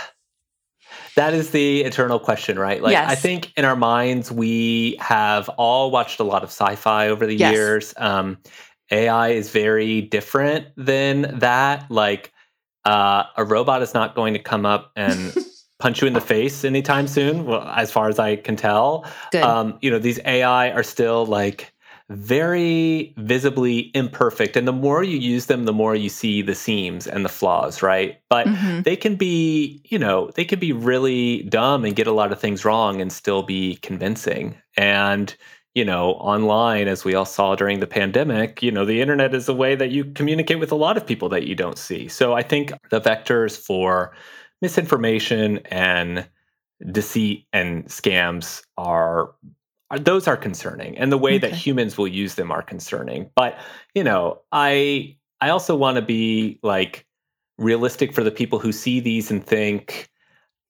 that 1.15 1.33
is 1.33 1.51
the 1.51 1.81
eternal 1.81 2.19
question, 2.19 2.57
right? 2.57 2.81
Like 2.81 2.91
Yes. 2.93 3.09
I 3.11 3.15
think 3.15 3.53
in 3.55 3.65
our 3.65 3.75
minds 3.75 4.31
we 4.31 4.97
have 4.99 5.49
all 5.49 5.91
watched 5.91 6.19
a 6.19 6.23
lot 6.23 6.43
of 6.43 6.49
sci-fi 6.49 7.07
over 7.07 7.25
the 7.25 7.35
Yes. 7.35 7.51
years. 7.51 7.93
Um, 7.97 8.37
AI 8.91 9.29
is 9.29 9.49
very 9.51 10.01
different 10.01 10.67
than 10.75 11.39
that. 11.39 11.89
Like 11.89 12.31
uh, 12.85 13.23
a 13.37 13.45
robot 13.45 13.81
is 13.81 13.93
not 13.93 14.15
going 14.15 14.33
to 14.33 14.39
come 14.39 14.65
up 14.65 14.91
and 14.95 15.33
punch 15.79 16.01
you 16.01 16.07
in 16.07 16.13
the 16.13 16.21
face 16.21 16.63
anytime 16.63 17.07
soon, 17.07 17.45
well, 17.45 17.63
as 17.75 17.91
far 17.91 18.07
as 18.09 18.19
I 18.19 18.35
can 18.35 18.55
tell. 18.55 19.05
Um, 19.43 19.77
you 19.81 19.89
know, 19.91 19.99
these 19.99 20.19
AI 20.25 20.71
are 20.71 20.83
still 20.83 21.25
like 21.25 21.72
very 22.13 23.13
visibly 23.17 23.91
imperfect. 23.95 24.55
And 24.55 24.67
the 24.67 24.71
more 24.71 25.03
you 25.03 25.17
use 25.17 25.47
them, 25.47 25.65
the 25.65 25.73
more 25.73 25.95
you 25.95 26.09
see 26.09 26.41
the 26.41 26.55
seams 26.55 27.07
and 27.07 27.25
the 27.25 27.29
flaws, 27.29 27.81
right? 27.81 28.19
But 28.29 28.47
Mhm. 28.47 28.83
they 28.83 28.95
can 28.95 29.15
be, 29.15 29.81
you 29.85 29.97
know, 29.97 30.29
they 30.35 30.45
can 30.45 30.59
be 30.59 30.71
really 30.71 31.43
dumb 31.43 31.83
and 31.85 31.95
get 31.95 32.07
a 32.07 32.11
lot 32.11 32.31
of 32.31 32.39
things 32.39 32.63
wrong 32.63 33.01
and 33.01 33.11
still 33.11 33.43
be 33.43 33.75
convincing. 33.77 34.55
And, 34.77 35.35
you 35.73 35.83
know, 35.83 36.11
online, 36.13 36.87
as 36.87 37.03
we 37.03 37.15
all 37.15 37.25
saw 37.25 37.55
during 37.55 37.79
the 37.79 37.87
pandemic, 37.87 38.61
you 38.61 38.71
know, 38.71 38.85
the 38.85 39.01
internet 39.01 39.33
is 39.33 39.49
a 39.49 39.53
way 39.53 39.75
that 39.75 39.91
you 39.91 40.05
communicate 40.05 40.59
with 40.59 40.71
a 40.71 40.75
lot 40.75 40.97
of 40.97 41.05
people 41.07 41.29
that 41.29 41.47
you 41.47 41.55
don't 41.55 41.77
see. 41.77 42.07
So 42.07 42.33
I 42.33 42.43
think 42.43 42.71
the 42.91 43.01
vectors 43.01 43.57
for 43.57 44.13
misinformation 44.61 45.59
and 45.71 46.27
deceit 46.91 47.47
and 47.53 47.85
scams 47.85 48.61
are- 48.77 49.31
those 49.97 50.27
are 50.27 50.37
concerning 50.37 50.97
and 50.97 51.11
the 51.11 51.17
way 51.17 51.37
that 51.37 51.53
humans 51.53 51.97
will 51.97 52.07
use 52.07 52.35
them 52.35 52.51
are 52.51 52.61
concerning. 52.61 53.29
But 53.35 53.57
you 53.93 54.03
know 54.03 54.41
i 54.51 55.15
i 55.41 55.49
also 55.49 55.75
want 55.75 55.95
to 55.95 56.01
be 56.01 56.59
like 56.63 57.05
realistic 57.57 58.13
for 58.13 58.23
the 58.23 58.31
people 58.31 58.59
who 58.59 58.71
see 58.71 58.99
these 58.99 59.29
and 59.29 59.45
think 59.45 60.09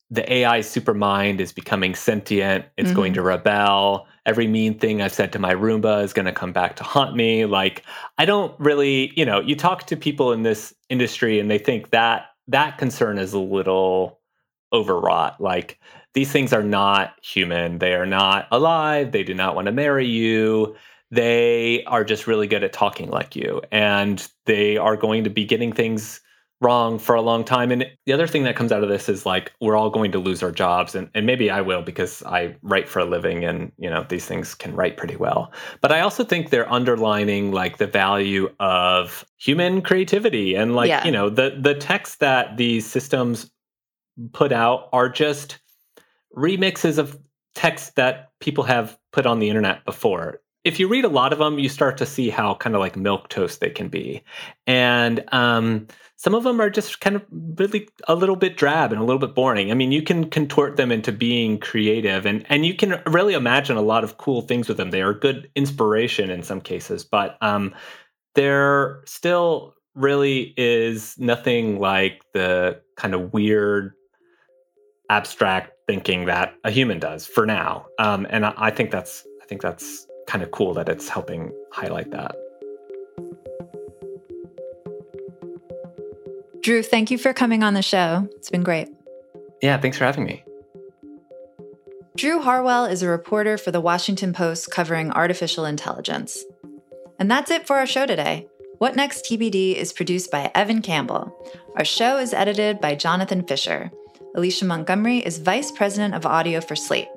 the 0.09 0.31
ai 0.31 0.59
supermind 0.59 1.39
is 1.39 1.53
becoming 1.53 1.95
sentient 1.95 2.65
it's 2.77 2.91
going 2.91 3.13
mm-hmm. 3.13 3.21
to 3.21 3.27
rebel 3.27 4.05
every 4.25 4.47
mean 4.47 4.77
thing 4.77 5.01
i've 5.01 5.13
said 5.13 5.31
to 5.31 5.39
my 5.39 5.53
roomba 5.53 6.03
is 6.03 6.13
going 6.13 6.25
to 6.25 6.33
come 6.33 6.51
back 6.51 6.75
to 6.75 6.83
haunt 6.83 7.15
me. 7.15 7.45
Like 7.45 7.83
i 8.17 8.25
don't 8.25 8.57
really 8.59 9.13
you 9.15 9.25
know 9.25 9.39
you 9.39 9.55
talk 9.55 9.85
to 9.87 9.95
people 9.95 10.33
in 10.33 10.43
this 10.43 10.73
industry 10.89 11.39
and 11.39 11.49
they 11.49 11.57
think 11.57 11.91
that 11.91 12.27
that 12.47 12.77
concern 12.77 13.17
is 13.17 13.33
a 13.33 13.39
little 13.39 14.19
overwrought. 14.73 15.39
Like 15.39 15.79
these 16.13 16.31
things 16.31 16.53
are 16.53 16.63
not 16.63 17.15
human. 17.23 17.79
They 17.79 17.93
are 17.93 18.05
not 18.05 18.47
alive. 18.51 19.11
They 19.11 19.23
do 19.23 19.33
not 19.33 19.55
want 19.55 19.65
to 19.65 19.71
marry 19.71 20.07
you. 20.07 20.75
They 21.11 21.83
are 21.85 22.03
just 22.03 22.27
really 22.27 22.47
good 22.47 22.63
at 22.63 22.73
talking 22.73 23.09
like 23.09 23.35
you. 23.35 23.61
And 23.71 24.27
they 24.45 24.77
are 24.77 24.95
going 24.95 25.23
to 25.23 25.29
be 25.29 25.45
getting 25.45 25.71
things 25.71 26.21
wrong 26.61 26.97
for 26.97 27.13
a 27.13 27.21
long 27.21 27.43
time. 27.43 27.71
And 27.71 27.85
the 28.05 28.13
other 28.13 28.25
thing 28.25 28.43
that 28.43 28.55
comes 28.55 28.71
out 28.71 28.83
of 28.83 28.89
this 28.89 29.09
is 29.09 29.25
like 29.25 29.51
we're 29.59 29.75
all 29.75 29.89
going 29.89 30.11
to 30.13 30.19
lose 30.19 30.41
our 30.41 30.51
jobs. 30.51 30.95
And, 30.95 31.09
and 31.13 31.25
maybe 31.25 31.51
I 31.51 31.61
will 31.61 31.81
because 31.81 32.23
I 32.23 32.55
write 32.61 32.87
for 32.87 32.99
a 32.99 33.05
living 33.05 33.43
and 33.43 33.71
you 33.77 33.89
know 33.89 34.05
these 34.07 34.25
things 34.25 34.55
can 34.55 34.73
write 34.75 34.95
pretty 34.97 35.17
well. 35.17 35.51
But 35.81 35.91
I 35.91 35.99
also 35.99 36.23
think 36.23 36.49
they're 36.49 36.71
underlining 36.71 37.51
like 37.51 37.77
the 37.77 37.87
value 37.87 38.49
of 38.59 39.25
human 39.37 39.81
creativity 39.81 40.55
and 40.55 40.73
like, 40.75 40.87
Yeah. 40.87 41.03
you 41.05 41.11
know, 41.11 41.29
the 41.29 41.57
the 41.59 41.75
text 41.75 42.19
that 42.21 42.55
these 42.57 42.85
systems 42.89 43.51
put 44.31 44.51
out 44.51 44.89
are 44.93 45.09
just 45.09 45.59
remixes 46.35 46.97
of 46.97 47.17
text 47.55 47.95
that 47.95 48.31
people 48.39 48.63
have 48.63 48.97
put 49.11 49.25
on 49.25 49.39
the 49.39 49.49
internet 49.49 49.85
before. 49.85 50.39
If 50.63 50.79
you 50.79 50.87
read 50.87 51.03
a 51.03 51.09
lot 51.09 51.33
of 51.33 51.39
them, 51.39 51.59
you 51.59 51.67
start 51.67 51.97
to 51.97 52.05
see 52.05 52.29
how 52.29 52.55
kind 52.55 52.73
of 52.73 52.79
like 52.79 52.95
milk 52.95 53.27
toast 53.27 53.59
they 53.59 53.69
can 53.69 53.89
be, 53.89 54.23
and 54.65 55.23
um, 55.33 55.87
some 56.15 56.33
of 56.33 56.43
them 56.45 56.61
are 56.61 56.69
just 56.69 57.01
kind 57.01 57.17
of 57.17 57.25
really 57.57 57.89
a 58.07 58.15
little 58.15 58.37
bit 58.37 58.55
drab 58.55 58.93
and 58.93 59.01
a 59.01 59.03
little 59.03 59.19
bit 59.19 59.35
boring. 59.35 59.71
I 59.71 59.73
mean, 59.73 59.91
you 59.91 60.01
can 60.01 60.29
contort 60.29 60.77
them 60.77 60.89
into 60.89 61.11
being 61.11 61.59
creative, 61.59 62.25
and 62.25 62.45
and 62.47 62.65
you 62.65 62.75
can 62.75 63.01
really 63.07 63.33
imagine 63.33 63.75
a 63.75 63.81
lot 63.81 64.05
of 64.05 64.17
cool 64.17 64.41
things 64.41 64.69
with 64.69 64.77
them. 64.77 64.91
They 64.91 65.01
are 65.01 65.13
good 65.13 65.51
inspiration 65.53 66.29
in 66.29 66.43
some 66.43 66.61
cases, 66.61 67.03
but 67.03 67.37
um, 67.41 67.75
there 68.35 69.01
still 69.05 69.75
really 69.95 70.53
is 70.55 71.17
nothing 71.19 71.77
like 71.77 72.21
the 72.33 72.81
kind 72.95 73.13
of 73.13 73.33
weird 73.33 73.93
abstract 75.09 75.73
thinking 75.87 76.25
that 76.25 76.55
a 76.63 76.71
human 76.71 76.99
does 76.99 77.25
for 77.25 77.45
now. 77.45 77.85
Um, 77.99 78.25
and 78.29 78.45
I, 78.45 78.53
I 78.57 78.71
think 78.71 78.91
that's 78.91 79.25
I 79.41 79.45
think 79.45 79.61
that's 79.61 80.07
kind 80.27 80.43
of 80.43 80.51
cool 80.51 80.73
that 80.75 80.89
it's 80.89 81.09
helping 81.09 81.51
highlight 81.71 82.11
that. 82.11 82.35
Drew, 86.61 86.81
thank 86.81 87.11
you 87.11 87.17
for 87.17 87.33
coming 87.33 87.61
on 87.61 87.73
the 87.73 87.81
show. 87.81 88.27
It's 88.37 88.49
been 88.49 88.63
great. 88.63 88.87
Yeah, 89.61 89.77
thanks 89.77 89.97
for 89.97 90.05
having 90.05 90.23
me. 90.23 90.43
Drew 92.15 92.41
Harwell 92.41 92.85
is 92.85 93.01
a 93.01 93.09
reporter 93.09 93.57
for 93.57 93.71
the 93.71 93.81
Washington 93.81 94.33
Post 94.33 94.71
covering 94.71 95.11
artificial 95.11 95.65
intelligence. 95.65 96.43
And 97.19 97.29
that's 97.29 97.51
it 97.51 97.67
for 97.67 97.77
our 97.77 97.85
show 97.85 98.05
today. 98.05 98.47
What 98.77 98.95
Next 98.95 99.25
TBD 99.25 99.75
is 99.75 99.91
produced 99.91 100.31
by 100.31 100.51
Evan 100.55 100.81
Campbell. 100.81 101.35
Our 101.75 101.85
show 101.85 102.17
is 102.17 102.33
edited 102.33 102.79
by 102.79 102.95
Jonathan 102.95 103.45
Fisher. 103.45 103.91
Alicia 104.35 104.65
Montgomery 104.65 105.19
is 105.19 105.37
Vice 105.37 105.71
President 105.71 106.15
of 106.15 106.25
Audio 106.25 106.59
for 106.59 106.75
Slate. 106.75 107.09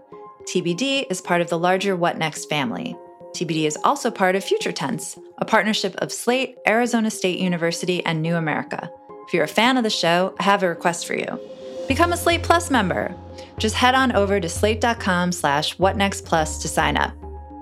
TBD 0.44 1.06
is 1.08 1.22
part 1.22 1.40
of 1.40 1.48
the 1.48 1.58
larger 1.58 1.96
What 1.96 2.18
Next 2.18 2.44
family. 2.50 2.94
TBD 3.32 3.64
is 3.64 3.78
also 3.84 4.10
part 4.10 4.36
of 4.36 4.44
Future 4.44 4.70
Tense, 4.70 5.18
a 5.38 5.46
partnership 5.46 5.96
of 5.96 6.12
Slate, 6.12 6.56
Arizona 6.68 7.10
State 7.10 7.38
University, 7.38 8.04
and 8.04 8.20
New 8.20 8.36
America. 8.36 8.90
If 9.26 9.32
you're 9.32 9.44
a 9.44 9.48
fan 9.48 9.78
of 9.78 9.82
the 9.82 9.90
show, 9.90 10.34
I 10.38 10.42
have 10.42 10.62
a 10.62 10.68
request 10.68 11.06
for 11.06 11.14
you. 11.14 11.40
Become 11.88 12.12
a 12.12 12.18
Slate 12.18 12.42
Plus 12.42 12.70
member. 12.70 13.14
Just 13.56 13.76
head 13.76 13.94
on 13.94 14.12
over 14.12 14.38
to 14.38 14.48
slate.com 14.48 15.32
slash 15.32 15.74
whatnextplus 15.78 16.60
to 16.60 16.68
sign 16.68 16.98
up. 16.98 17.14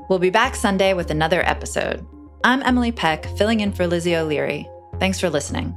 We'll 0.08 0.18
be 0.18 0.30
back 0.30 0.56
Sunday 0.56 0.94
with 0.94 1.12
another 1.12 1.48
episode. 1.48 2.04
I'm 2.42 2.62
Emily 2.62 2.90
Peck, 2.90 3.24
filling 3.38 3.60
in 3.60 3.72
for 3.72 3.86
Lizzie 3.86 4.16
O'Leary. 4.16 4.68
Thanks 4.98 5.20
for 5.20 5.30
listening. 5.30 5.76